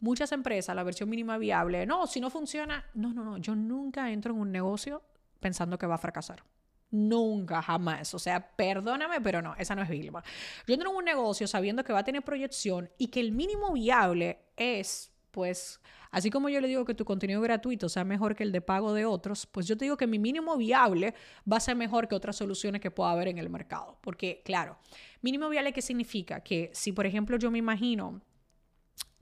Muchas 0.00 0.32
empresas, 0.32 0.74
la 0.76 0.84
versión 0.84 1.10
mínima 1.10 1.36
viable, 1.36 1.84
no, 1.84 2.06
si 2.06 2.20
no 2.20 2.30
funciona, 2.30 2.84
no, 2.94 3.12
no, 3.12 3.24
no, 3.24 3.36
yo 3.38 3.54
nunca 3.56 4.10
entro 4.12 4.32
en 4.32 4.40
un 4.40 4.52
negocio 4.52 5.02
pensando 5.40 5.76
que 5.76 5.86
va 5.86 5.96
a 5.96 5.98
fracasar. 5.98 6.44
Nunca, 6.90 7.60
jamás. 7.60 8.14
O 8.14 8.18
sea, 8.18 8.52
perdóname, 8.56 9.20
pero 9.20 9.42
no, 9.42 9.54
esa 9.56 9.74
no 9.74 9.82
es 9.82 9.88
Vilma. 9.88 10.22
Yo 10.66 10.74
entro 10.74 10.90
en 10.90 10.96
un 10.96 11.04
negocio 11.04 11.46
sabiendo 11.46 11.84
que 11.84 11.92
va 11.92 11.98
a 11.98 12.04
tener 12.04 12.22
proyección 12.22 12.90
y 12.96 13.08
que 13.08 13.20
el 13.20 13.32
mínimo 13.32 13.72
viable 13.72 14.38
es 14.56 15.12
pues 15.38 15.80
así 16.10 16.30
como 16.30 16.48
yo 16.48 16.60
le 16.60 16.66
digo 16.66 16.84
que 16.84 16.94
tu 16.94 17.04
contenido 17.04 17.40
gratuito 17.40 17.88
sea 17.88 18.02
mejor 18.02 18.34
que 18.34 18.42
el 18.42 18.50
de 18.50 18.60
pago 18.60 18.92
de 18.92 19.04
otros, 19.04 19.46
pues 19.46 19.68
yo 19.68 19.76
te 19.76 19.84
digo 19.84 19.96
que 19.96 20.08
mi 20.08 20.18
mínimo 20.18 20.56
viable 20.56 21.14
va 21.50 21.58
a 21.58 21.60
ser 21.60 21.76
mejor 21.76 22.08
que 22.08 22.16
otras 22.16 22.34
soluciones 22.34 22.80
que 22.80 22.90
pueda 22.90 23.12
haber 23.12 23.28
en 23.28 23.38
el 23.38 23.48
mercado. 23.48 23.96
Porque, 24.00 24.42
claro, 24.44 24.78
mínimo 25.22 25.48
viable, 25.48 25.72
¿qué 25.72 25.80
significa? 25.80 26.40
Que 26.40 26.72
si, 26.74 26.90
por 26.90 27.06
ejemplo, 27.06 27.38
yo 27.38 27.52
me 27.52 27.58
imagino 27.58 28.20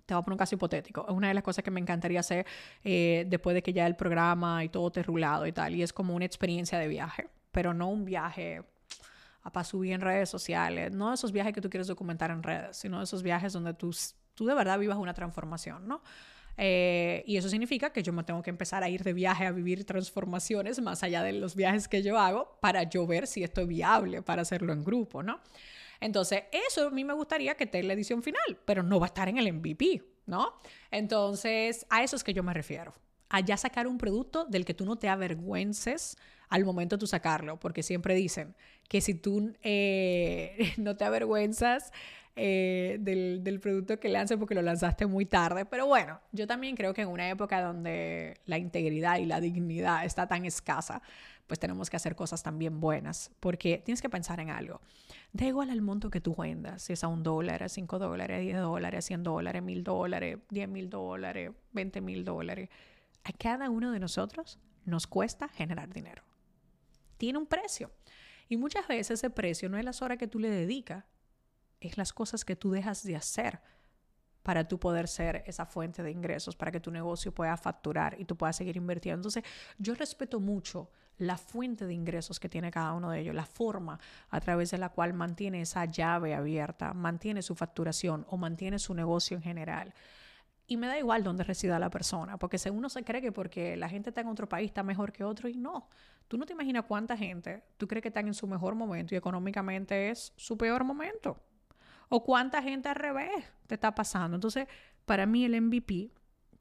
te 0.07 0.15
voy 0.15 0.23
a 0.23 0.25
poner 0.25 0.37
un 0.37 0.39
caso 0.39 0.55
hipotético. 0.55 1.05
Es 1.07 1.15
una 1.15 1.29
de 1.29 1.35
las 1.35 1.43
cosas 1.43 1.63
que 1.63 1.71
me 1.71 1.81
encantaría 1.81 2.21
hacer 2.21 2.47
eh, 2.83 3.27
después 3.29 3.53
de 3.53 3.63
que 3.63 3.75
ya 3.75 3.87
el 3.87 3.95
programa 3.95 4.65
y 4.65 4.71
todo 4.71 4.91
te 4.91 5.03
rulado 5.03 5.47
y 5.47 5.53
tal. 5.53 5.75
Y 5.75 5.83
es 5.83 5.93
como 5.93 6.15
una 6.15 6.25
experiencia 6.25 6.79
de 6.79 6.89
viaje, 6.89 7.29
pero 7.53 7.75
no 7.75 7.91
un 7.91 8.07
viaje 8.07 8.63
para 9.53 9.65
subir 9.65 9.93
en 9.93 10.01
redes 10.01 10.31
sociales. 10.31 10.93
No 10.93 11.13
esos 11.13 11.31
viajes 11.31 11.53
que 11.53 11.61
tú 11.61 11.69
quieres 11.69 11.89
documentar 11.89 12.31
en 12.31 12.43
redes, 12.43 12.79
sino 12.79 13.03
esos 13.03 13.23
viajes 13.23 13.53
donde 13.53 13.75
tú, 13.75 13.95
tú 14.37 14.47
de 14.47 14.55
verdad 14.55 14.79
vivas 14.79 14.99
una 14.99 15.15
transformación, 15.15 15.89
¿no? 15.89 16.03
Eh, 16.59 17.23
y 17.27 17.37
eso 17.37 17.49
significa 17.49 17.91
que 17.91 18.03
yo 18.03 18.13
me 18.13 18.25
tengo 18.25 18.43
que 18.43 18.51
empezar 18.51 18.83
a 18.83 18.89
ir 18.89 19.03
de 19.03 19.13
viaje 19.13 19.45
a 19.45 19.53
vivir 19.53 19.85
transformaciones 19.85 20.81
más 20.81 21.03
allá 21.03 21.23
de 21.23 21.33
los 21.33 21.55
viajes 21.55 21.87
que 21.87 22.03
yo 22.03 22.19
hago 22.19 22.57
para 22.61 22.85
yo 22.85 23.07
ver 23.07 23.27
si 23.27 23.43
esto 23.43 23.61
es 23.61 23.69
viable 23.69 24.23
para 24.23 24.43
hacerlo 24.43 24.73
en 24.73 24.85
grupo, 24.85 25.23
¿no? 25.23 25.41
Entonces, 26.01 26.45
eso 26.69 26.89
a 26.89 26.91
mí 26.91 27.05
me 27.05 27.15
gustaría 27.15 27.55
que 27.57 27.65
esté 27.65 27.81
en 27.81 27.89
la 27.89 27.95
edición 27.95 28.23
final, 28.23 28.59
pero 28.65 28.83
no 28.83 29.01
va 29.01 29.07
a 29.07 29.09
estar 29.09 29.29
en 29.29 29.39
el 29.39 29.53
MVP, 29.53 30.03
¿no? 30.27 30.55
Entonces, 30.91 31.87
a 31.91 32.03
eso 32.03 32.17
es 32.17 32.25
que 32.25 32.35
yo 32.35 32.43
me 32.43 32.55
refiero. 32.55 32.95
A 33.29 33.41
ya 33.41 33.57
sacar 33.57 33.87
un 33.87 33.99
producto 33.99 34.45
del 34.45 34.65
que 34.65 34.75
tú 34.75 34.85
no 34.85 34.97
te 34.97 35.09
avergüences 35.09 36.17
al 36.49 36.65
momento 36.65 36.97
de 36.97 37.01
tú 37.01 37.07
sacarlo, 37.07 37.59
porque 37.59 37.83
siempre 37.83 38.15
dicen 38.15 38.55
que 38.89 39.01
si 39.01 39.15
tú 39.15 39.53
eh, 39.63 40.75
no 40.77 40.97
te 40.97 41.05
avergüenzas 41.05 41.93
eh, 42.39 42.99
del, 43.01 43.43
del, 43.43 43.61
producto 43.61 43.99
que 43.99 44.11
lances 44.11 44.37
porque 44.37 44.55
lo 44.55 44.61
lanzaste 44.61 45.07
muy 45.07 45.25
tarde, 45.25 45.65
pero 45.65 45.87
bueno, 45.87 46.21
yo 46.33 46.47
también 46.47 46.77
creo 46.77 46.93
que 46.93 47.01
en 47.01 47.09
una 47.09 47.31
época 47.31 47.63
donde 47.63 48.41
la 48.45 48.59
integridad 48.59 49.17
y 49.17 49.25
la 49.25 49.41
dignidad 49.41 50.05
está 50.05 50.29
tan 50.29 50.45
escasa, 50.45 51.01
pues 51.47 51.59
tenemos 51.59 51.89
que 51.89 51.97
hacer 51.97 52.15
cosas 52.15 52.43
también 52.43 52.79
buenas, 52.79 53.31
porque 53.41 53.81
tienes 53.85 54.03
que 54.03 54.11
pensar 54.11 54.39
en 54.41 54.51
algo. 54.51 54.83
Da 55.33 55.47
igual 55.47 55.71
al 55.71 55.81
monto 55.81 56.11
que 56.11 56.21
tú 56.21 56.35
vendas, 56.37 56.83
si 56.83 56.93
es 56.93 57.05
a 57.05 57.09
un 57.09 57.23
dólar, 57.23 57.63
a 57.63 57.71
cinco 57.71 57.99
dólares, 57.99 58.43
diez 58.43 58.59
dólares, 58.59 59.05
cien 59.07 59.23
dólares, 59.23 59.63
mil 59.63 59.83
dólares, 59.83 60.39
diez 60.51 60.69
mil 60.69 60.91
dólares, 60.91 61.53
veinte 61.73 62.01
mil 62.01 62.25
dólares. 62.25 62.69
A 63.25 63.33
cada 63.33 63.71
uno 63.71 63.93
de 63.93 64.01
nosotros 64.01 64.59
nos 64.85 65.07
cuesta 65.07 65.49
generar 65.49 65.93
dinero. 65.93 66.23
Tiene 67.17 67.39
un 67.39 67.47
precio. 67.47 67.91
Y 68.49 68.57
muchas 68.57 68.87
veces 68.87 69.21
ese 69.21 69.31
precio 69.31 69.69
no 69.69 69.79
es 69.79 69.85
las 69.85 70.03
horas 70.03 70.19
que 70.19 70.29
tú 70.29 70.39
le 70.39 70.51
dedicas, 70.51 71.05
es 71.87 71.99
las 71.99 72.13
cosas 72.13 72.45
que 72.45 72.57
tú 72.57 72.71
dejas 72.71 73.03
de 73.03 73.17
hacer 73.17 73.61
para 74.47 74.69
tú 74.69 74.79
poder 74.79 75.09
ser 75.09 75.43
esa 75.47 75.67
fuente 75.67 76.05
de 76.05 76.13
ingresos, 76.13 76.55
para 76.55 76.71
que 76.71 76.79
tu 76.79 76.93
negocio 76.93 77.35
pueda 77.35 77.57
facturar 77.57 78.15
y 78.21 78.25
tú 78.25 78.37
puedas 78.37 78.55
seguir 78.55 78.77
invirtiendo. 78.77 79.19
Entonces, 79.19 79.43
yo 79.77 79.95
respeto 79.97 80.39
mucho 80.39 80.89
la 81.19 81.37
fuente 81.37 81.85
de 81.85 81.95
ingresos 81.95 82.39
que 82.39 82.49
tiene 82.49 82.71
cada 82.71 82.93
uno 82.93 83.11
de 83.11 83.19
ellos, 83.19 83.35
la 83.35 83.45
forma 83.45 83.99
a 84.31 84.41
través 84.41 84.71
de 84.71 84.79
la 84.79 84.91
cual 84.91 85.15
mantiene 85.15 85.63
esa 85.63 85.85
llave 85.87 86.33
abierta, 86.33 86.93
mantiene 86.95 87.43
su 87.43 87.57
facturación 87.57 88.25
o 88.29 88.37
mantiene 88.37 88.79
su 88.79 88.95
negocio 88.95 89.37
en 89.37 89.43
general. 89.43 89.93
Y 90.69 90.77
me 90.77 90.87
da 90.87 90.97
igual 90.97 91.25
dónde 91.25 91.43
resida 91.43 91.81
la 91.81 91.91
persona, 91.91 92.39
porque 92.39 92.59
uno 92.71 92.89
se 92.89 93.03
cree 93.03 93.21
que 93.21 93.33
porque 93.33 93.77
la 93.77 93.89
gente 93.89 94.11
está 94.11 94.21
en 94.21 94.29
otro 94.29 94.49
país 94.49 94.69
está 94.69 94.85
mejor 94.85 95.13
que 95.13 95.25
otro 95.25 95.49
y 95.49 95.57
no. 95.57 95.89
Tú 96.29 96.39
no 96.39 96.47
te 96.47 96.53
imaginas 96.53 96.85
cuánta 96.87 97.17
gente 97.17 97.65
tú 97.77 97.87
crees 97.87 98.03
que 98.03 98.09
están 98.09 98.27
en 98.27 98.35
su 98.35 98.47
mejor 98.47 98.75
momento 98.75 99.15
y 99.15 99.19
económicamente 99.19 100.11
es 100.11 100.33
su 100.37 100.57
peor 100.57 100.85
momento. 100.85 101.41
O 102.09 102.23
cuánta 102.25 102.63
gente 102.63 102.89
al 102.89 102.95
revés 102.95 103.45
te 103.67 103.75
está 103.75 103.95
pasando. 103.95 104.37
Entonces, 104.37 104.67
para 105.05 105.27
mí 105.27 105.45
el 105.45 105.61
MVP 105.61 106.13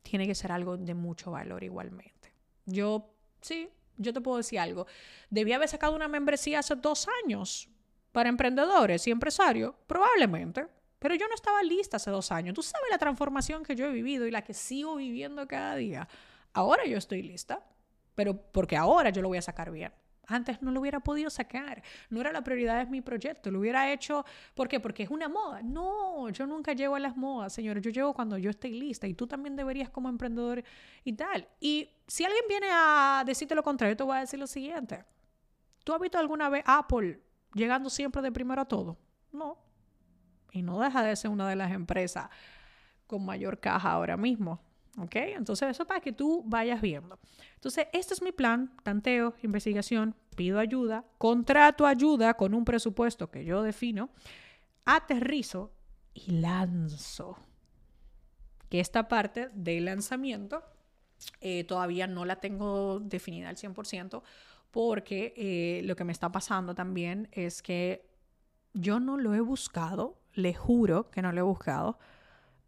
tiene 0.01 0.27
que 0.27 0.35
ser 0.35 0.51
algo 0.51 0.77
de 0.77 0.93
mucho 0.93 1.31
valor 1.31 1.63
igualmente. 1.63 2.33
Yo 2.65 3.13
sí, 3.41 3.69
yo 3.97 4.13
te 4.13 4.21
puedo 4.21 4.37
decir 4.37 4.59
algo. 4.59 4.87
Debía 5.29 5.55
haber 5.55 5.69
sacado 5.69 5.95
una 5.95 6.07
membresía 6.07 6.59
hace 6.59 6.75
dos 6.75 7.07
años 7.23 7.69
para 8.11 8.29
emprendedores 8.29 9.07
y 9.07 9.11
empresarios, 9.11 9.75
probablemente. 9.87 10.67
Pero 10.99 11.15
yo 11.15 11.27
no 11.27 11.35
estaba 11.35 11.61
lista 11.61 11.97
hace 11.97 12.09
dos 12.11 12.31
años. 12.31 12.55
Tú 12.55 12.63
sabes 12.63 12.87
la 12.89 12.97
transformación 12.97 13.63
que 13.63 13.75
yo 13.75 13.85
he 13.85 13.91
vivido 13.91 14.25
y 14.25 14.31
la 14.31 14.43
que 14.43 14.53
sigo 14.53 14.95
viviendo 14.95 15.47
cada 15.47 15.75
día. 15.75 16.07
Ahora 16.53 16.85
yo 16.85 16.97
estoy 16.97 17.21
lista, 17.21 17.63
pero 18.15 18.35
porque 18.51 18.77
ahora 18.77 19.09
yo 19.09 19.21
lo 19.21 19.27
voy 19.27 19.37
a 19.37 19.41
sacar 19.41 19.71
bien. 19.71 19.91
Antes 20.27 20.61
no 20.61 20.71
lo 20.71 20.79
hubiera 20.79 20.99
podido 20.99 21.29
sacar. 21.29 21.83
No 22.09 22.21
era 22.21 22.31
la 22.31 22.43
prioridad 22.43 22.83
de 22.83 22.89
mi 22.89 23.01
proyecto. 23.01 23.51
Lo 23.51 23.59
hubiera 23.59 23.91
hecho. 23.91 24.25
¿Por 24.53 24.67
qué? 24.67 24.79
Porque 24.79 25.03
es 25.03 25.09
una 25.09 25.29
moda. 25.29 25.61
No, 25.61 26.29
yo 26.29 26.45
nunca 26.47 26.73
llego 26.73 26.95
a 26.95 26.99
las 26.99 27.15
modas, 27.15 27.53
señores. 27.53 27.83
Yo 27.83 27.91
llego 27.91 28.13
cuando 28.13 28.37
yo 28.37 28.49
esté 28.49 28.69
lista. 28.69 29.07
Y 29.07 29.13
tú 29.13 29.27
también 29.27 29.55
deberías 29.55 29.89
como 29.89 30.09
emprendedor 30.09 30.63
y 31.03 31.13
tal. 31.13 31.47
Y 31.59 31.89
si 32.07 32.25
alguien 32.25 32.43
viene 32.47 32.67
a 32.71 33.23
decirte 33.25 33.55
lo 33.55 33.63
contrario, 33.63 33.95
te 33.95 34.03
voy 34.03 34.17
a 34.17 34.21
decir 34.21 34.39
lo 34.39 34.47
siguiente. 34.47 35.03
¿Tú 35.83 35.93
has 35.93 35.99
visto 35.99 36.17
alguna 36.17 36.49
vez 36.49 36.63
Apple 36.65 37.21
llegando 37.53 37.89
siempre 37.89 38.21
de 38.21 38.31
primero 38.31 38.61
a 38.61 38.65
todo? 38.65 38.97
No. 39.31 39.57
Y 40.51 40.61
no 40.61 40.79
deja 40.79 41.03
de 41.03 41.15
ser 41.15 41.29
una 41.29 41.47
de 41.47 41.55
las 41.55 41.71
empresas 41.71 42.29
con 43.05 43.23
mayor 43.23 43.59
caja 43.59 43.91
ahora 43.91 44.17
mismo. 44.17 44.64
¿Ok? 44.97 45.15
Entonces, 45.15 45.69
eso 45.69 45.85
para 45.85 45.99
que 45.99 46.13
tú 46.13 46.43
vayas 46.45 46.81
viendo. 46.81 47.19
Entonces, 47.55 47.87
este 47.91 48.13
es 48.13 48.21
mi 48.21 48.31
plan, 48.31 48.75
tanteo, 48.83 49.35
investigación, 49.43 50.15
pido 50.35 50.59
ayuda, 50.59 51.05
contrato 51.17 51.85
ayuda 51.85 52.35
con 52.35 52.53
un 52.53 52.65
presupuesto 52.65 53.29
que 53.29 53.43
yo 53.43 53.61
defino, 53.61 54.09
aterrizo 54.85 55.71
y 56.13 56.31
lanzo. 56.31 57.37
Que 58.69 58.79
esta 58.79 59.07
parte 59.07 59.49
del 59.53 59.85
lanzamiento 59.85 60.63
eh, 61.41 61.63
todavía 61.63 62.07
no 62.07 62.25
la 62.25 62.37
tengo 62.37 62.99
definida 62.99 63.49
al 63.49 63.57
100% 63.57 64.21
porque 64.71 65.33
eh, 65.37 65.81
lo 65.85 65.95
que 65.95 66.03
me 66.03 66.11
está 66.11 66.31
pasando 66.31 66.75
también 66.75 67.29
es 67.31 67.61
que 67.61 68.09
yo 68.73 68.99
no 68.99 69.17
lo 69.17 69.33
he 69.33 69.39
buscado, 69.39 70.19
le 70.33 70.53
juro 70.53 71.09
que 71.09 71.21
no 71.21 71.31
lo 71.31 71.39
he 71.39 71.43
buscado, 71.43 71.97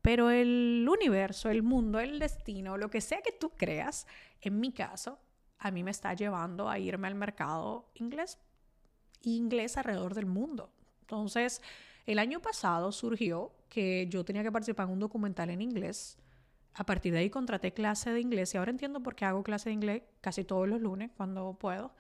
pero 0.08 0.30
el 0.30 0.88
universo, 0.90 1.50
el 1.50 1.64
mundo, 1.64 2.00
el 2.00 2.18
destino, 2.18 2.78
lo 2.78 2.90
que 2.90 3.02
sea 3.02 3.22
que 3.22 3.34
tú 3.34 3.50
creas, 3.50 4.08
en 4.40 4.58
mi 4.58 4.72
caso, 4.72 5.20
a 5.60 5.70
mí 5.70 5.84
me 5.84 5.92
está 5.92 6.14
llevando 6.14 6.70
a 6.70 6.80
irme 6.80 7.10
al 7.10 7.16
mercado 7.16 7.92
inglés, 7.94 8.40
inglés 9.24 9.76
alrededor 9.76 10.14
del 10.14 10.26
mundo. 10.26 10.72
Entonces, 11.02 11.62
el 12.06 12.20
año 12.20 12.42
pasado 12.42 12.94
surgió 12.94 13.52
que 13.68 14.08
yo 14.08 14.24
tenía 14.24 14.44
que 14.44 14.52
participar 14.54 14.86
en 14.86 14.94
un 14.94 15.00
documental 15.00 15.50
en 15.50 15.62
inglés. 15.62 16.18
A 16.76 16.86
partir 16.86 17.12
de 17.12 17.20
ahí 17.20 17.30
contraté 17.30 17.74
clase 17.74 18.14
de 18.14 18.22
inglés 18.22 18.54
y 18.54 18.58
ahora 18.58 18.72
entiendo 18.72 19.04
por 19.04 19.14
qué 19.14 19.26
hago 19.26 19.44
clase 19.44 19.72
de 19.72 19.74
inglés 19.74 20.04
casi 20.22 20.46
todos 20.46 20.70
los 20.70 20.80
lunes 20.80 21.12
cuando 21.18 21.58
puedo 21.60 21.92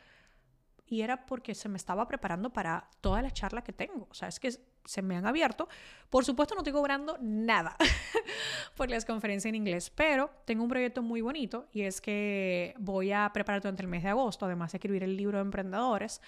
y 0.87 1.01
era 1.01 1.25
porque 1.25 1.53
se 1.53 1.67
me 1.67 1.77
estaba 1.77 2.07
preparando 2.07 2.51
para 2.51 2.89
todas 3.01 3.21
las 3.21 3.33
charlas 3.33 3.65
que 3.65 3.73
tengo. 3.73 4.07
O 4.09 4.13
sea, 4.13 4.29
es 4.29 4.39
que 4.39 4.53
se 4.88 5.01
me 5.01 5.15
han 5.15 5.27
abierto. 5.27 5.67
Por 6.10 6.25
supuesto, 6.25 6.56
no 6.56 6.62
estoy 6.62 6.74
cobrando 6.74 7.17
nada 7.22 7.75
por 8.75 8.89
las 8.89 9.06
conferencias 9.06 9.50
en 9.50 9.56
inglés, 9.56 9.91
pero 9.94 10.32
tengo 10.46 10.63
un 10.63 10.70
proyecto 10.70 11.01
muy 11.01 11.22
bonito 11.22 11.67
y 11.74 11.82
es 11.82 12.00
que 12.01 12.74
voy 12.79 13.12
a 13.12 13.29
preparar 13.34 13.62
durante 13.62 13.82
el 13.82 13.89
mes 13.89 14.03
de 14.03 14.10
agosto, 14.10 14.46
además 14.46 14.72
de 14.72 14.77
escribir 14.77 15.03
el 15.03 15.17
libro 15.17 15.38
de 15.38 15.44
emprendedores, 15.44 16.22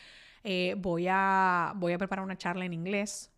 eh, 0.43 0.75
voy, 0.77 1.07
a, 1.09 1.73
voy 1.75 1.93
a 1.93 1.97
preparar 1.97 2.23
una 2.23 2.37
charla 2.37 2.65
en 2.65 2.73
inglés. 2.73 3.31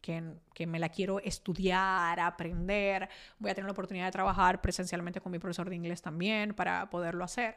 Que, 0.00 0.22
que 0.54 0.64
me 0.64 0.78
la 0.78 0.90
quiero 0.90 1.18
estudiar, 1.18 2.20
aprender. 2.20 3.08
Voy 3.40 3.50
a 3.50 3.54
tener 3.54 3.66
la 3.66 3.72
oportunidad 3.72 4.06
de 4.06 4.12
trabajar 4.12 4.60
presencialmente 4.60 5.20
con 5.20 5.32
mi 5.32 5.40
profesor 5.40 5.68
de 5.68 5.74
inglés 5.74 6.00
también 6.00 6.54
para 6.54 6.88
poderlo 6.88 7.24
hacer. 7.24 7.56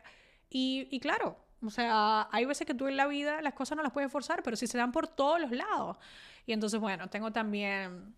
Y, 0.50 0.88
y 0.90 1.00
claro, 1.00 1.38
o 1.64 1.70
sea, 1.70 2.28
hay 2.32 2.46
veces 2.46 2.66
que 2.66 2.74
tú 2.74 2.88
en 2.88 2.98
la 2.98 3.08
vida 3.08 3.42
las 3.42 3.54
cosas 3.54 3.76
no 3.78 3.84
las 3.84 3.92
puedes 3.92 4.12
forzar, 4.12 4.42
pero 4.44 4.56
si 4.56 4.68
se 4.68 4.78
dan 4.78 4.92
por 4.92 5.08
todos 5.08 5.40
los 5.40 5.52
lados. 5.52 5.98
Y 6.46 6.54
entonces, 6.54 6.80
bueno, 6.80 7.08
tengo 7.10 7.32
también 7.32 8.16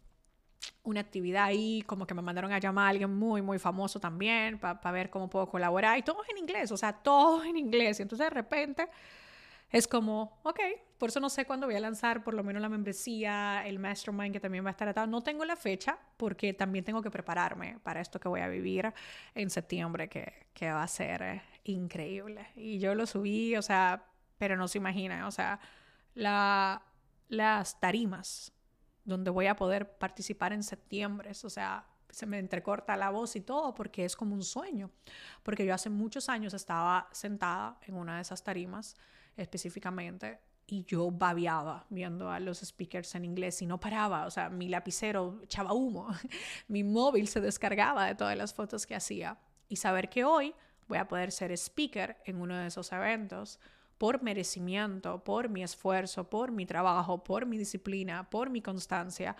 una 0.84 1.02
actividad 1.02 1.46
ahí, 1.46 1.82
como 1.86 2.08
que 2.08 2.14
me 2.14 2.22
mandaron 2.22 2.52
a 2.52 2.60
llamar 2.60 2.86
a 2.86 2.90
alguien 2.90 3.14
muy, 3.14 3.42
muy 3.42 3.60
famoso 3.60 4.00
también, 4.00 4.60
para 4.60 4.92
ver 4.92 5.10
cómo 5.10 5.30
puedo 5.30 5.48
colaborar. 5.48 5.98
Y 5.98 6.04
todo 6.04 6.22
en 6.30 6.38
inglés, 6.38 6.72
o 6.72 6.78
sea, 6.78 6.94
todo 6.94 7.44
en 7.44 7.58
inglés. 7.58 8.00
Y 8.00 8.04
entonces 8.04 8.28
de 8.28 8.30
repente 8.30 8.90
es 9.70 9.88
como, 9.88 10.40
ok, 10.44 10.60
por 10.98 11.10
eso 11.10 11.20
no 11.20 11.30
sé 11.30 11.46
cuándo 11.46 11.68
voy 11.68 11.76
a 11.76 11.80
lanzar 11.80 12.24
por 12.24 12.34
lo 12.34 12.44
menos 12.44 12.62
la 12.62 12.70
membresía, 12.70 13.64
el 13.66 13.80
mastermind 13.80 14.32
que 14.32 14.40
también 14.40 14.64
va 14.64 14.70
a 14.70 14.72
estar 14.72 14.88
atado. 14.88 15.08
No 15.08 15.22
tengo 15.22 15.44
la 15.46 15.56
fecha 15.56 15.98
porque 16.16 16.54
también 16.54 16.86
tengo 16.86 17.02
que 17.02 17.10
prepararme 17.12 17.80
para 17.84 18.00
esto 18.00 18.20
que 18.20 18.30
voy 18.30 18.42
a 18.42 18.48
vivir 18.48 18.94
en 19.36 19.50
septiembre, 19.50 20.08
que, 20.08 20.48
que 20.54 20.72
va 20.72 20.84
a 20.84 20.88
ser 20.88 21.22
eh, 21.24 21.42
increíble. 21.64 22.48
Y 22.56 22.80
yo 22.80 22.96
lo 22.96 23.06
subí, 23.06 23.56
o 23.56 23.62
sea, 23.62 24.06
pero 24.38 24.58
no 24.58 24.68
se 24.68 24.78
imaginan, 24.78 25.24
o 25.24 25.32
sea, 25.32 25.60
la, 26.14 26.84
las 27.30 27.80
tarimas 27.80 28.52
donde 29.06 29.30
voy 29.30 29.48
a 29.48 29.56
poder 29.56 29.98
participar 29.98 30.54
en 30.54 30.64
septiembre, 30.64 31.32
o 31.32 31.50
sea, 31.50 31.86
se 32.10 32.26
me 32.26 32.40
entrecorta 32.40 32.96
la 32.96 33.10
voz 33.10 33.36
y 33.36 33.42
todo 33.42 33.74
porque 33.74 34.06
es 34.06 34.16
como 34.16 34.36
un 34.36 34.44
sueño, 34.44 34.92
porque 35.42 35.66
yo 35.66 35.74
hace 35.74 35.90
muchos 35.90 36.30
años 36.30 36.54
estaba 36.54 37.10
sentada 37.12 37.78
en 37.82 37.96
una 37.96 38.18
de 38.18 38.22
esas 38.22 38.44
tarimas 38.44 38.96
específicamente 39.36 40.40
y 40.68 40.86
yo 40.86 41.12
babeaba 41.12 41.86
viendo 41.90 42.30
a 42.30 42.40
los 42.40 42.60
speakers 42.60 43.16
en 43.16 43.26
inglés 43.26 43.62
y 43.62 43.66
no 43.66 43.80
paraba, 43.80 44.26
o 44.26 44.32
sea, 44.32 44.50
mi 44.50 44.70
lapicero 44.70 45.40
echaba 45.44 45.74
humo, 45.74 46.08
mi 46.68 46.84
móvil 46.84 47.28
se 47.28 47.42
descargaba 47.42 48.06
de 48.06 48.16
todas 48.16 48.38
las 48.38 48.54
fotos 48.54 48.86
que 48.86 48.96
hacía 48.96 49.38
y 49.68 49.76
saber 49.76 50.10
que 50.10 50.24
hoy 50.24 50.54
voy 50.88 50.98
a 50.98 51.08
poder 51.08 51.32
ser 51.32 51.52
speaker 51.58 52.18
en 52.26 52.42
uno 52.42 52.56
de 52.58 52.68
esos 52.68 52.92
eventos 52.92 53.60
por 53.98 54.22
merecimiento, 54.22 55.24
por 55.24 55.50
mi 55.50 55.64
esfuerzo, 55.64 56.30
por 56.30 56.52
mi 56.52 56.66
trabajo, 56.66 57.24
por 57.24 57.46
mi 57.46 57.58
disciplina, 57.58 58.30
por 58.30 58.50
mi 58.50 58.62
constancia, 58.62 59.36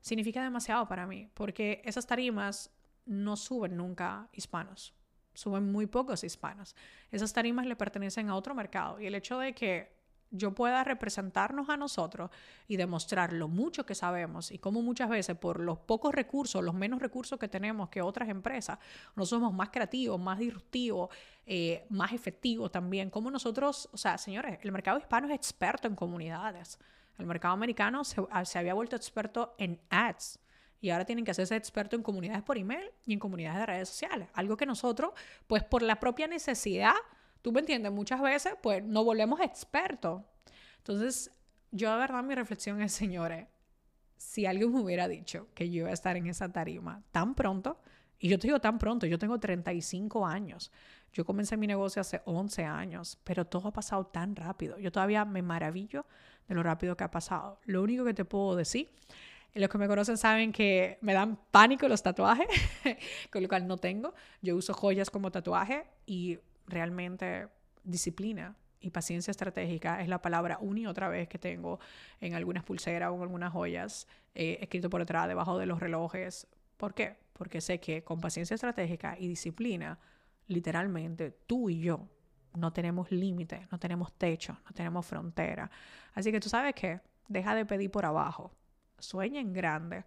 significa 0.00 0.42
demasiado 0.42 0.86
para 0.86 1.06
mí, 1.06 1.28
porque 1.34 1.82
esas 1.84 2.06
tarimas 2.06 2.70
no 3.06 3.36
suben 3.36 3.76
nunca 3.76 4.28
hispanos, 4.32 4.94
suben 5.32 5.72
muy 5.72 5.86
pocos 5.86 6.22
hispanos. 6.24 6.76
Esas 7.10 7.32
tarimas 7.32 7.66
le 7.66 7.76
pertenecen 7.76 8.28
a 8.28 8.36
otro 8.36 8.54
mercado 8.54 9.00
y 9.00 9.06
el 9.06 9.14
hecho 9.14 9.38
de 9.38 9.54
que 9.54 9.92
yo 10.34 10.52
pueda 10.52 10.82
representarnos 10.82 11.68
a 11.68 11.76
nosotros 11.76 12.30
y 12.66 12.76
demostrar 12.76 13.32
lo 13.32 13.48
mucho 13.48 13.86
que 13.86 13.94
sabemos 13.94 14.50
y 14.50 14.58
cómo 14.58 14.82
muchas 14.82 15.08
veces 15.08 15.36
por 15.36 15.60
los 15.60 15.78
pocos 15.78 16.12
recursos, 16.12 16.62
los 16.62 16.74
menos 16.74 17.00
recursos 17.00 17.38
que 17.38 17.48
tenemos 17.48 17.88
que 17.88 18.02
otras 18.02 18.28
empresas, 18.28 18.78
no 19.14 19.24
somos 19.24 19.54
más 19.54 19.70
creativos, 19.70 20.20
más 20.20 20.38
disruptivos, 20.38 21.10
eh, 21.46 21.86
más 21.88 22.12
efectivos 22.12 22.72
también. 22.72 23.10
Como 23.10 23.30
nosotros, 23.30 23.88
o 23.92 23.96
sea, 23.96 24.18
señores, 24.18 24.58
el 24.62 24.72
mercado 24.72 24.98
hispano 24.98 25.28
es 25.28 25.34
experto 25.34 25.86
en 25.86 25.94
comunidades. 25.94 26.78
El 27.16 27.26
mercado 27.26 27.54
americano 27.54 28.02
se, 28.02 28.20
ah, 28.30 28.44
se 28.44 28.58
había 28.58 28.74
vuelto 28.74 28.96
experto 28.96 29.54
en 29.58 29.80
ads 29.88 30.40
y 30.80 30.90
ahora 30.90 31.04
tienen 31.04 31.24
que 31.24 31.30
hacerse 31.30 31.56
experto 31.56 31.94
en 31.96 32.02
comunidades 32.02 32.42
por 32.42 32.58
email 32.58 32.90
y 33.06 33.12
en 33.12 33.18
comunidades 33.20 33.60
de 33.60 33.66
redes 33.66 33.88
sociales. 33.88 34.28
Algo 34.34 34.56
que 34.56 34.66
nosotros, 34.66 35.12
pues 35.46 35.62
por 35.62 35.80
la 35.80 36.00
propia 36.00 36.26
necesidad, 36.26 36.92
tú 37.44 37.52
me 37.52 37.60
entiendes, 37.60 37.92
muchas 37.92 38.22
veces 38.22 38.54
pues 38.62 38.82
no 38.82 39.04
volvemos 39.04 39.38
expertos. 39.40 40.22
Entonces, 40.78 41.30
yo 41.70 41.92
de 41.92 41.98
verdad 41.98 42.24
mi 42.24 42.34
reflexión 42.34 42.80
es, 42.80 42.92
señores, 42.92 43.46
si 44.16 44.46
alguien 44.46 44.72
me 44.72 44.80
hubiera 44.80 45.08
dicho 45.08 45.48
que 45.54 45.68
yo 45.68 45.80
iba 45.80 45.90
a 45.90 45.92
estar 45.92 46.16
en 46.16 46.26
esa 46.26 46.50
tarima 46.50 47.02
tan 47.12 47.34
pronto, 47.34 47.78
y 48.18 48.30
yo 48.30 48.38
te 48.38 48.46
digo 48.46 48.60
tan 48.60 48.78
pronto, 48.78 49.06
yo 49.06 49.18
tengo 49.18 49.38
35 49.38 50.26
años, 50.26 50.72
yo 51.12 51.26
comencé 51.26 51.58
mi 51.58 51.66
negocio 51.66 52.00
hace 52.00 52.22
11 52.24 52.64
años, 52.64 53.18
pero 53.24 53.44
todo 53.44 53.68
ha 53.68 53.72
pasado 53.72 54.06
tan 54.06 54.34
rápido. 54.34 54.78
Yo 54.78 54.90
todavía 54.90 55.26
me 55.26 55.42
maravillo 55.42 56.06
de 56.48 56.54
lo 56.54 56.62
rápido 56.62 56.96
que 56.96 57.04
ha 57.04 57.10
pasado. 57.10 57.60
Lo 57.66 57.82
único 57.82 58.06
que 58.06 58.14
te 58.14 58.24
puedo 58.24 58.56
decir, 58.56 58.90
los 59.52 59.68
que 59.68 59.76
me 59.76 59.86
conocen 59.86 60.16
saben 60.16 60.50
que 60.50 60.96
me 61.02 61.12
dan 61.12 61.38
pánico 61.50 61.88
los 61.88 62.02
tatuajes, 62.02 62.46
con 63.30 63.42
lo 63.42 63.48
cual 63.48 63.66
no 63.66 63.76
tengo. 63.76 64.14
Yo 64.40 64.56
uso 64.56 64.72
joyas 64.72 65.10
como 65.10 65.30
tatuaje 65.30 65.84
y 66.06 66.38
realmente 66.66 67.48
disciplina 67.82 68.56
y 68.80 68.90
paciencia 68.90 69.30
estratégica 69.30 70.02
es 70.02 70.08
la 70.08 70.20
palabra 70.20 70.58
una 70.60 70.80
y 70.80 70.86
otra 70.86 71.08
vez 71.08 71.28
que 71.28 71.38
tengo 71.38 71.80
en 72.20 72.34
algunas 72.34 72.64
pulseras 72.64 73.10
o 73.10 73.16
en 73.16 73.22
algunas 73.22 73.52
joyas 73.52 74.06
eh, 74.34 74.58
escrito 74.60 74.90
por 74.90 75.00
detrás, 75.00 75.26
debajo 75.28 75.58
de 75.58 75.66
los 75.66 75.80
relojes. 75.80 76.46
¿Por 76.76 76.92
qué? 76.92 77.16
Porque 77.32 77.60
sé 77.60 77.80
que 77.80 78.04
con 78.04 78.20
paciencia 78.20 78.54
estratégica 78.54 79.16
y 79.18 79.28
disciplina, 79.28 79.98
literalmente 80.46 81.30
tú 81.46 81.70
y 81.70 81.80
yo 81.80 82.08
no 82.54 82.72
tenemos 82.72 83.10
límite, 83.10 83.66
no 83.70 83.78
tenemos 83.78 84.12
techo, 84.12 84.58
no 84.64 84.72
tenemos 84.72 85.06
frontera. 85.06 85.70
Así 86.12 86.30
que 86.30 86.40
tú 86.40 86.48
sabes 86.48 86.74
que 86.74 87.00
deja 87.28 87.54
de 87.54 87.64
pedir 87.64 87.90
por 87.90 88.04
abajo, 88.04 88.52
sueña 88.98 89.40
en 89.40 89.52
grande, 89.52 90.04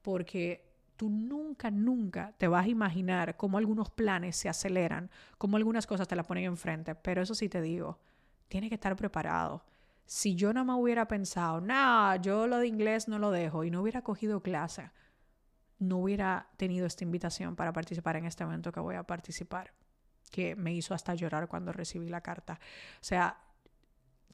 porque 0.00 0.71
tú 1.02 1.10
nunca, 1.10 1.68
nunca 1.68 2.32
te 2.38 2.46
vas 2.46 2.64
a 2.64 2.68
imaginar 2.68 3.36
cómo 3.36 3.58
algunos 3.58 3.90
planes 3.90 4.36
se 4.36 4.48
aceleran, 4.48 5.10
cómo 5.36 5.56
algunas 5.56 5.84
cosas 5.84 6.06
te 6.06 6.14
las 6.14 6.24
ponen 6.24 6.44
enfrente. 6.44 6.94
Pero 6.94 7.20
eso 7.20 7.34
sí 7.34 7.48
te 7.48 7.60
digo, 7.60 7.98
tienes 8.46 8.68
que 8.68 8.76
estar 8.76 8.94
preparado. 8.94 9.64
Si 10.06 10.36
yo 10.36 10.52
no 10.52 10.64
me 10.64 10.74
hubiera 10.74 11.08
pensado, 11.08 11.60
nada, 11.60 12.18
yo 12.18 12.46
lo 12.46 12.58
de 12.58 12.68
inglés 12.68 13.08
no 13.08 13.18
lo 13.18 13.32
dejo 13.32 13.64
y 13.64 13.70
no 13.72 13.82
hubiera 13.82 14.02
cogido 14.02 14.44
clase, 14.44 14.92
no 15.80 15.98
hubiera 15.98 16.46
tenido 16.56 16.86
esta 16.86 17.02
invitación 17.02 17.56
para 17.56 17.72
participar 17.72 18.14
en 18.14 18.26
este 18.26 18.44
evento 18.44 18.70
que 18.70 18.78
voy 18.78 18.94
a 18.94 19.02
participar, 19.02 19.72
que 20.30 20.54
me 20.54 20.72
hizo 20.72 20.94
hasta 20.94 21.16
llorar 21.16 21.48
cuando 21.48 21.72
recibí 21.72 22.10
la 22.10 22.20
carta. 22.20 22.60
O 23.00 23.04
sea, 23.04 23.40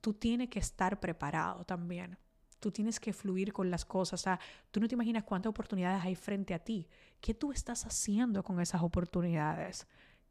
tú 0.02 0.12
tienes 0.12 0.50
que 0.50 0.58
estar 0.58 1.00
preparado 1.00 1.64
también. 1.64 2.18
Tú 2.60 2.70
tienes 2.72 2.98
que 2.98 3.12
fluir 3.12 3.52
con 3.52 3.70
las 3.70 3.84
cosas. 3.84 4.26
O 4.26 4.38
tú 4.70 4.80
no 4.80 4.88
te 4.88 4.94
imaginas 4.94 5.24
cuántas 5.24 5.50
oportunidades 5.50 6.04
hay 6.04 6.14
frente 6.14 6.54
a 6.54 6.58
ti. 6.58 6.88
¿Qué 7.20 7.34
tú 7.34 7.52
estás 7.52 7.86
haciendo 7.86 8.42
con 8.42 8.60
esas 8.60 8.82
oportunidades? 8.82 9.86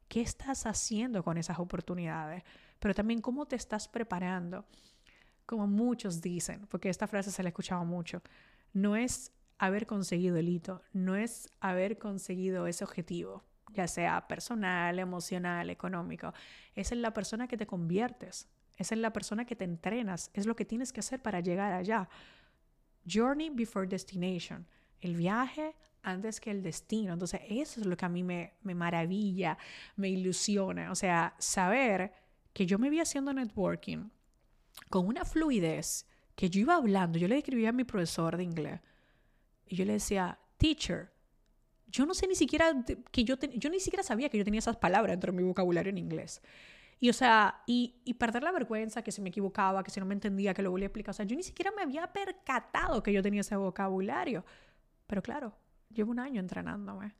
¿Qué 0.08 0.20
estás 0.20 0.66
haciendo 0.66 1.22
con 1.22 1.38
esas 1.38 1.58
oportunidades? 1.58 2.42
Pero 2.78 2.94
también 2.94 3.20
cómo 3.20 3.46
te 3.46 3.56
estás 3.56 3.88
preparando. 3.88 4.64
Como 5.46 5.66
muchos 5.66 6.20
dicen, 6.20 6.66
porque 6.68 6.88
esta 6.90 7.06
frase 7.06 7.30
se 7.30 7.42
la 7.42 7.48
he 7.48 7.50
escuchado 7.50 7.84
mucho, 7.84 8.22
no 8.74 8.96
es 8.96 9.32
haber 9.58 9.86
conseguido 9.86 10.36
el 10.36 10.48
hito, 10.48 10.82
no 10.92 11.16
es 11.16 11.50
haber 11.60 11.98
conseguido 11.98 12.66
ese 12.66 12.84
objetivo, 12.84 13.42
ya 13.72 13.86
sea 13.86 14.28
personal, 14.28 14.98
emocional, 14.98 15.70
económico, 15.70 16.32
es 16.74 16.92
en 16.92 17.02
la 17.02 17.12
persona 17.12 17.48
que 17.48 17.56
te 17.56 17.66
conviertes, 17.66 18.46
es 18.78 18.92
la 18.92 19.12
persona 19.12 19.44
que 19.44 19.56
te 19.56 19.64
entrenas, 19.64 20.30
es 20.34 20.46
lo 20.46 20.54
que 20.54 20.64
tienes 20.64 20.92
que 20.92 21.00
hacer 21.00 21.20
para 21.20 21.40
llegar 21.40 21.72
allá. 21.72 22.08
Journey 23.06 23.50
before 23.50 23.86
destination, 23.86 24.66
el 25.00 25.16
viaje 25.16 25.74
antes 26.02 26.40
que 26.40 26.50
el 26.50 26.62
destino. 26.62 27.12
Entonces, 27.12 27.40
eso 27.48 27.80
es 27.80 27.86
lo 27.86 27.96
que 27.96 28.04
a 28.04 28.08
mí 28.08 28.22
me, 28.22 28.54
me 28.62 28.74
maravilla, 28.74 29.58
me 29.96 30.08
ilusiona. 30.08 30.90
O 30.90 30.94
sea, 30.94 31.34
saber 31.38 32.12
que 32.52 32.66
yo 32.66 32.78
me 32.78 32.90
vi 32.90 33.00
haciendo 33.00 33.32
networking 33.32 34.10
con 34.88 35.06
una 35.06 35.24
fluidez 35.24 36.06
que 36.34 36.48
yo 36.50 36.60
iba 36.60 36.76
hablando, 36.76 37.18
yo 37.18 37.26
le 37.26 37.38
escribía 37.38 37.70
a 37.70 37.72
mi 37.72 37.84
profesor 37.84 38.36
de 38.36 38.44
inglés 38.44 38.80
y 39.66 39.76
yo 39.76 39.84
le 39.84 39.94
decía, 39.94 40.38
teacher, 40.56 41.12
yo 41.88 42.06
no 42.06 42.14
sé 42.14 42.26
ni 42.26 42.34
siquiera 42.34 42.72
que 43.10 43.24
yo, 43.24 43.36
yo 43.38 43.70
ni 43.70 43.80
siquiera 43.80 44.02
sabía 44.02 44.28
que 44.28 44.38
yo 44.38 44.44
tenía 44.44 44.58
esas 44.58 44.76
palabras 44.76 45.12
dentro 45.12 45.32
de 45.32 45.38
mi 45.38 45.42
vocabulario 45.42 45.90
en 45.90 45.98
inglés. 45.98 46.40
Y, 47.00 47.10
o 47.10 47.12
sea, 47.12 47.62
y, 47.66 48.00
y, 48.04 48.14
perder 48.14 48.42
la 48.42 48.50
vergüenza, 48.50 49.02
que 49.02 49.12
si 49.12 49.20
me 49.20 49.28
equivocaba, 49.28 49.84
que 49.84 49.90
si 49.90 50.00
no 50.00 50.06
me 50.06 50.14
entendía, 50.14 50.52
que 50.52 50.62
lo 50.62 50.70
volvía 50.70 50.86
a 50.86 50.88
explicar. 50.88 51.10
O 51.12 51.14
sea, 51.14 51.24
yo 51.24 51.36
ni 51.36 51.44
siquiera 51.44 51.70
me 51.70 51.82
había 51.82 52.12
percatado 52.12 53.02
que 53.02 53.12
yo 53.12 53.22
tenía 53.22 53.42
ese 53.42 53.54
vocabulario. 53.54 54.44
Pero 55.06 55.22
claro, 55.22 55.56
llevo 55.90 56.10
un 56.10 56.18
año 56.18 56.40
entrenándome. 56.40 57.14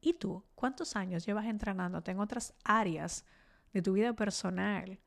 ¿Y 0.00 0.14
tú? 0.14 0.44
¿Cuántos 0.54 0.96
años 0.96 1.26
llevas 1.26 1.46
entrenándote 1.46 2.10
en 2.10 2.20
otras 2.20 2.54
áreas 2.64 3.24
de 3.72 3.82
tu 3.82 3.92
vida 3.92 4.12
personal, 4.14 4.98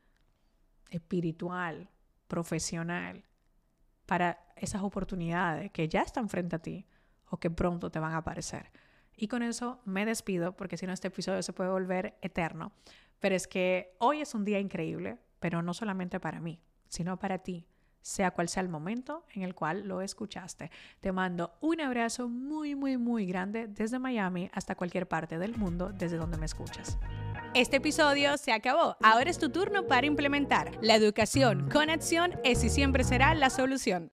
espiritual, 0.90 1.90
profesional, 2.28 3.26
para 4.06 4.46
esas 4.56 4.84
oportunidades 4.84 5.72
que 5.72 5.88
ya 5.90 6.02
están 6.02 6.30
frente 6.30 6.56
a 6.56 6.60
ti 6.60 6.86
o 7.26 7.40
que 7.40 7.50
pronto 7.50 7.90
te 7.90 8.00
van 8.00 8.14
a 8.14 8.18
aparecer? 8.18 8.72
Y 9.16 9.28
con 9.28 9.44
eso 9.44 9.82
me 9.86 10.06
despido 10.06 10.56
porque 10.56 10.78
si 10.78 10.86
no 10.86 10.94
este 10.94 11.08
episodio 11.08 11.42
se 11.44 11.54
puede 11.54 11.70
volver 11.70 12.18
eterno. 12.22 12.72
Pero 13.24 13.36
es 13.38 13.48
que 13.48 13.96
hoy 14.00 14.20
es 14.20 14.36
un 14.36 14.44
día 14.44 14.60
increíble, 14.60 15.18
pero 15.40 15.62
no 15.62 15.74
solamente 15.74 16.20
para 16.20 16.42
mí, 16.42 16.62
sino 16.90 17.18
para 17.18 17.38
ti, 17.38 17.66
sea 18.02 18.32
cual 18.32 18.50
sea 18.50 18.62
el 18.62 18.68
momento 18.68 19.26
en 19.34 19.44
el 19.44 19.56
cual 19.56 19.88
lo 19.88 20.02
escuchaste. 20.02 20.70
Te 21.00 21.14
mando 21.14 21.54
un 21.62 21.80
abrazo 21.80 22.28
muy, 22.28 22.76
muy, 22.76 22.98
muy 22.98 23.26
grande 23.26 23.68
desde 23.70 23.98
Miami 23.98 24.50
hasta 24.52 24.76
cualquier 24.76 25.08
parte 25.08 25.40
del 25.40 25.56
mundo 25.56 25.94
desde 25.94 26.18
donde 26.18 26.38
me 26.38 26.46
escuchas. 26.46 27.00
Este 27.54 27.78
episodio 27.78 28.36
se 28.38 28.52
acabó. 28.52 28.98
Ahora 29.02 29.30
es 29.30 29.40
tu 29.40 29.50
turno 29.50 29.88
para 29.88 30.06
implementar. 30.06 30.78
La 30.82 30.96
educación 30.96 31.70
con 31.70 31.90
acción 31.90 32.34
es 32.44 32.62
y 32.66 32.70
siempre 32.70 33.06
será 33.06 33.36
la 33.36 33.50
solución. 33.50 34.12